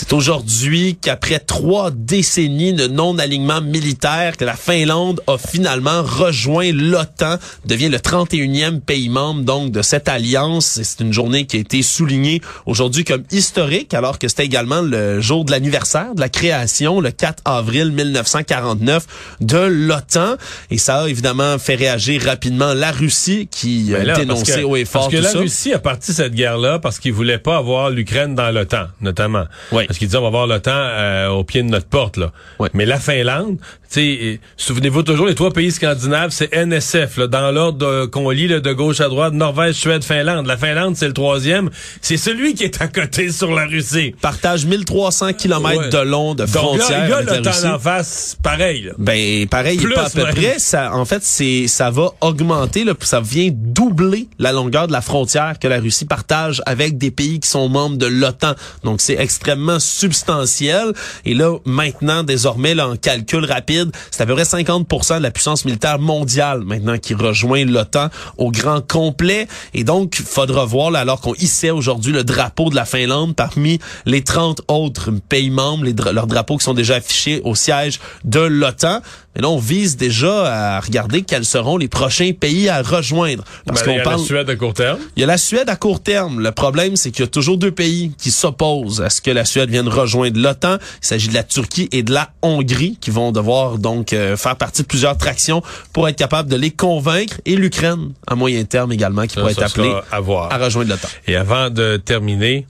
C'est 0.03 0.15
aujourd'hui 0.15 0.99
qu'après 1.01 1.39
trois 1.39 1.93
décennies 1.93 2.73
de 2.73 2.89
non-alignement 2.89 3.61
militaire, 3.61 4.37
que 4.37 4.45
la 4.45 4.57
Finlande 4.57 5.21
a 5.29 5.39
finalement 5.39 6.03
rejoint 6.03 6.73
l'OTAN, 6.73 7.37
devient 7.67 7.89
le 7.89 7.99
31e 7.99 8.81
pays 8.81 9.09
membre 9.09 9.43
donc 9.43 9.71
de 9.71 9.81
cette 9.81 10.09
alliance. 10.09 10.81
C'est 10.83 11.01
une 11.01 11.13
journée 11.13 11.47
qui 11.47 11.57
a 11.57 11.61
été 11.61 11.83
soulignée 11.83 12.43
aujourd'hui 12.67 13.05
comme 13.05 13.23
historique, 13.31 13.95
alors 13.95 14.19
que 14.19 14.27
c'était 14.27 14.45
également 14.45 14.81
le 14.81 15.21
jour 15.21 15.45
de 15.45 15.53
l'anniversaire 15.53 16.17
de 16.17 16.21
la 16.21 16.29
création, 16.29 17.01
le 17.01 17.13
4 17.13 17.41
avril 17.45 17.93
1949, 17.93 19.07
de 19.41 19.59
l'OTAN. 19.59 20.35
Et 20.73 20.79
ça 20.79 21.03
a 21.03 21.09
évidemment 21.09 21.61
fait 21.61 21.77
réagir 21.77 22.23
rapidement 22.23 22.75
la 22.75 22.91
Russie, 22.91 23.49
qui 23.49 23.95
a 23.95 23.99
Ben 23.99 24.07
là, 24.09 24.15
parce 24.15 24.27
dénoncé 24.27 24.65
haut 24.65 24.75
et 24.75 24.85
fort 24.85 25.03
Parce 25.03 25.13
que 25.13 25.19
tout 25.19 25.23
la 25.23 25.31
ça. 25.31 25.39
Russie 25.39 25.73
a 25.73 25.79
parti 25.79 26.13
cette 26.13 26.35
guerre-là 26.35 26.81
parce 26.81 26.99
qu'il 26.99 27.13
voulait 27.13 27.39
pas 27.39 27.57
avoir 27.57 27.91
l'Ukraine 27.91 28.35
dans 28.35 28.51
l'OTAN, 28.51 28.87
notamment. 29.01 29.45
Oui. 29.71 29.87
Parce 29.93 29.99
qu'il 29.99 30.09
disait 30.09 30.17
on 30.17 30.23
va 30.23 30.29
avoir 30.29 30.47
l'OTAN 30.47 30.71
euh, 30.73 31.29
au 31.29 31.45
pied 31.45 31.63
de 31.63 31.69
notre 31.69 31.87
porte 31.87 32.17
là. 32.17 32.33
Mais 32.73 32.87
la 32.87 32.99
Finlande, 32.99 33.59
sais, 33.95 34.41
souvenez-vous 34.57 35.03
toujours 35.03 35.27
les 35.27 35.35
trois 35.35 35.51
pays 35.53 35.71
scandinaves, 35.73 36.31
c'est 36.31 36.53
NSF 36.55 37.17
là, 37.17 37.27
dans 37.27 37.51
l'ordre 37.51 38.07
qu'on 38.07 38.31
lit 38.31 38.49
là, 38.49 38.61
de 38.61 38.73
gauche 38.73 39.01
à 39.01 39.09
droite, 39.09 39.33
Norvège, 39.35 39.75
Suède, 39.77 40.05
Finlande. 40.05 40.47
La 40.47 40.57
Finlande 40.57 40.97
c'est 40.97 41.07
le 41.09 41.13
troisième, 41.15 41.71
c'est 42.01 42.17
celui 42.17 42.55
qui 42.55 42.65
est 42.65 42.81
à 42.83 42.89
côté 42.89 43.31
sur 43.31 43.53
la 43.53 43.67
Russie. 43.67 44.15
Partage 44.21 44.67
1300 44.67 45.33
kilomètres 45.35 45.73
Ouais. 45.83 45.89
de 45.91 45.99
long 45.99 46.35
de 46.35 46.45
Donc 46.45 46.49
frontières 46.49 47.09
là, 47.09 47.17
avec 47.19 47.31
la 47.31 47.37
l'OTAN 47.39 47.51
Russie. 47.51 47.67
en 47.67 47.79
face, 47.79 48.37
pareil. 48.43 48.83
Là. 48.83 48.93
Ben 48.99 49.47
pareil, 49.49 49.79
Plus 49.79 49.95
pas 49.95 50.07
à 50.07 50.11
peu 50.11 50.25
même. 50.25 50.35
près. 50.35 50.59
Ça, 50.59 50.95
en 50.95 51.05
fait, 51.05 51.23
c'est 51.23 51.67
ça 51.67 51.91
va 51.91 52.11
augmenter, 52.21 52.85
là, 52.85 52.93
ça 53.01 53.21
vient 53.21 53.49
doubler 53.53 54.29
la 54.39 54.53
longueur 54.53 54.87
de 54.87 54.93
la 54.93 55.01
frontière 55.01 55.59
que 55.59 55.69
la 55.69 55.81
Russie 55.81 56.05
partage 56.05 56.63
avec 56.67 56.99
des 56.99 57.11
pays 57.11 57.41
qui 57.41 57.49
sont 57.49 57.69
membres 57.69 57.97
de 57.97 58.07
l'OTAN. 58.07 58.55
Donc 58.85 59.01
c'est 59.01 59.15
extrêmement 59.19 59.53
vraiment 59.63 59.79
substantielle. 59.81 60.93
Et 61.25 61.35
là, 61.35 61.57
maintenant, 61.65 62.23
désormais, 62.23 62.75
là, 62.75 62.89
en 62.89 62.97
calcul 62.97 63.45
rapide, 63.45 63.82
c'est 64.11 64.23
à 64.23 64.27
peu 64.27 64.35
près 64.35 64.45
50 64.45 64.89
de 64.89 65.23
la 65.23 65.31
puissance 65.31 65.65
militaire 65.65 65.99
mondiale 65.99 66.63
maintenant 66.65 66.99
qui 66.99 67.15
rejoint 67.15 67.65
l'OTAN 67.65 68.09
au 68.39 68.51
grand 68.51 68.87
complet. 68.87 69.49
Et 69.75 69.85
donc, 69.85 70.15
faudra 70.15 70.65
voir, 70.65 70.91
là, 70.91 71.01
alors 71.01 71.21
qu'on 71.21 71.35
hissait 71.35 71.71
aujourd'hui 71.71 72.13
le 72.13 72.25
drapeau 72.25 72.71
de 72.71 72.75
la 72.75 72.85
Finlande 72.85 73.35
parmi 73.35 73.79
les 74.07 74.23
30 74.23 74.63
autres 74.69 75.11
pays 75.29 75.51
membres, 75.51 75.87
leurs 76.13 76.27
drapeaux 76.27 76.57
qui 76.57 76.65
sont 76.65 76.75
déjà 76.75 76.97
affichés 76.97 77.41
au 77.45 77.55
siège 77.55 78.01
de 78.25 78.41
l'OTAN. 78.41 79.01
Mais 79.35 79.43
là, 79.43 79.49
on 79.49 79.59
vise 79.59 79.97
déjà 79.97 80.77
à 80.77 80.81
regarder 80.81 81.23
quels 81.23 81.45
seront 81.45 81.79
les 81.79 81.89
prochains 81.89 82.33
pays 82.39 82.69
à 82.69 82.83
rejoindre. 82.83 83.45
Parce 83.65 83.83
ben, 83.85 83.99
qu'on 83.99 84.05
parle. 84.05 84.21
la 84.21 84.27
Suède 84.27 84.51
à 84.51 84.57
court 84.57 84.75
terme. 84.75 84.99
Il 85.17 85.21
y 85.21 85.23
a 85.23 85.27
la 85.27 85.39
Suède 85.39 85.69
à 85.69 85.77
court 85.77 86.03
terme. 86.03 86.41
Le 86.41 86.53
problème, 86.53 86.97
c'est 86.97 87.11
qu'il 87.11 87.25
y 87.25 87.29
a 87.29 87.31
toujours 87.31 87.57
deux 87.57 87.71
pays 87.71 88.13
qui 88.19 88.31
s'opposent 88.31 89.01
à 89.01 89.09
ce 89.09 89.21
que 89.21 89.31
la 89.31 89.45
Suède 89.45 89.71
vienne 89.71 89.89
rejoindre 89.89 90.39
l'OTAN. 90.39 90.77
Il 91.03 91.07
s'agit 91.07 91.29
de 91.29 91.35
la 91.35 91.45
Turquie 91.45 91.89
et 91.93 92.03
de 92.03 92.13
la 92.13 92.31
Hongrie 92.43 92.99
qui 93.01 93.11
vont 93.11 93.33
devoir 93.33 93.79
donc 93.79 94.13
euh, 94.13 94.37
faire 94.37 94.57
partie 94.57 94.83
de 94.83 94.87
plusieurs 94.87 95.17
tractions 95.17 95.63
pour 95.93 96.09
être 96.09 96.17
capable 96.17 96.51
de 96.51 96.57
les 96.57 96.71
convaincre 96.71 97.41
et 97.47 97.57
l'Ukraine 97.57 98.13
à 98.27 98.35
moyen 98.35 98.65
terme 98.65 98.93
également 98.93 99.27
qui 99.27 99.37
pourrait 99.37 99.53
être 99.53 99.63
appelée 99.63 99.95
à, 100.11 100.17
à 100.17 100.59
rejoindre 100.59 100.91
l'OTAN. 100.91 101.09
Et 101.27 101.37
avant 101.37 101.71
de 101.71 101.97
terminer, 101.97 102.67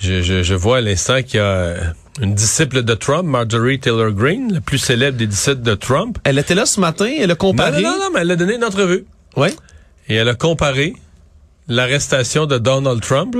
je, 0.00 0.20
je, 0.22 0.42
je 0.42 0.54
vois 0.54 0.78
à 0.78 0.80
l'instant 0.80 1.22
qu'il 1.22 1.36
y 1.36 1.42
a 1.42 1.94
une 2.20 2.34
disciple 2.34 2.82
de 2.82 2.94
Trump, 2.94 3.24
Marjorie 3.24 3.78
Taylor 3.78 4.10
Greene, 4.10 4.52
la 4.52 4.60
plus 4.60 4.78
célèbre 4.78 5.16
des 5.16 5.26
disciples 5.26 5.62
de 5.62 5.74
Trump. 5.74 6.18
Elle 6.24 6.38
était 6.38 6.54
là 6.54 6.66
ce 6.66 6.78
matin, 6.80 7.10
elle 7.18 7.30
a 7.30 7.34
comparé. 7.34 7.82
Non, 7.82 7.92
non, 7.92 7.98
non, 7.98 8.10
mais 8.14 8.20
elle 8.20 8.30
a 8.30 8.36
donné 8.36 8.56
une 8.56 8.64
entrevue. 8.64 9.06
Oui. 9.36 9.48
Et 10.08 10.14
elle 10.16 10.28
a 10.28 10.34
comparé 10.34 10.94
l'arrestation 11.68 12.46
de 12.46 12.58
Donald 12.58 13.00
Trump 13.00 13.36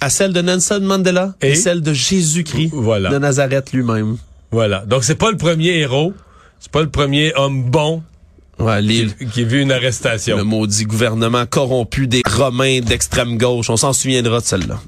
à 0.00 0.10
celle 0.10 0.32
de 0.32 0.40
Nelson 0.40 0.80
Mandela 0.82 1.34
et, 1.40 1.54
celle 1.54 1.80
de 1.80 1.92
Jésus-Christ 1.92 2.70
voilà. 2.72 3.10
de 3.10 3.18
Nazareth 3.18 3.72
lui-même. 3.72 4.16
Voilà. 4.50 4.84
Donc 4.86 5.04
c'est 5.04 5.14
pas 5.14 5.30
le 5.30 5.36
premier 5.36 5.78
héros, 5.78 6.12
c'est 6.60 6.70
pas 6.70 6.82
le 6.82 6.90
premier 6.90 7.34
homme 7.34 7.64
bon 7.70 8.02
Ouais, 8.58 8.82
qui, 8.82 9.26
qui, 9.32 9.42
a 9.42 9.44
vu 9.44 9.60
une 9.60 9.70
arrestation. 9.70 10.38
Le 10.38 10.42
maudit 10.42 10.84
gouvernement 10.86 11.44
corrompu 11.44 12.06
des 12.06 12.22
Romains 12.26 12.80
d'extrême 12.80 13.36
gauche. 13.36 13.68
On 13.68 13.76
s'en 13.76 13.92
souviendra 13.92 14.40
de 14.40 14.46
celle-là. 14.46 14.80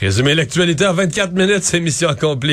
Résumer 0.00 0.34
l'actualité 0.34 0.84
en 0.86 0.94
24 0.94 1.32
minutes, 1.32 1.62
c'est 1.62 1.78
mission 1.78 2.08
accomplie. 2.08 2.52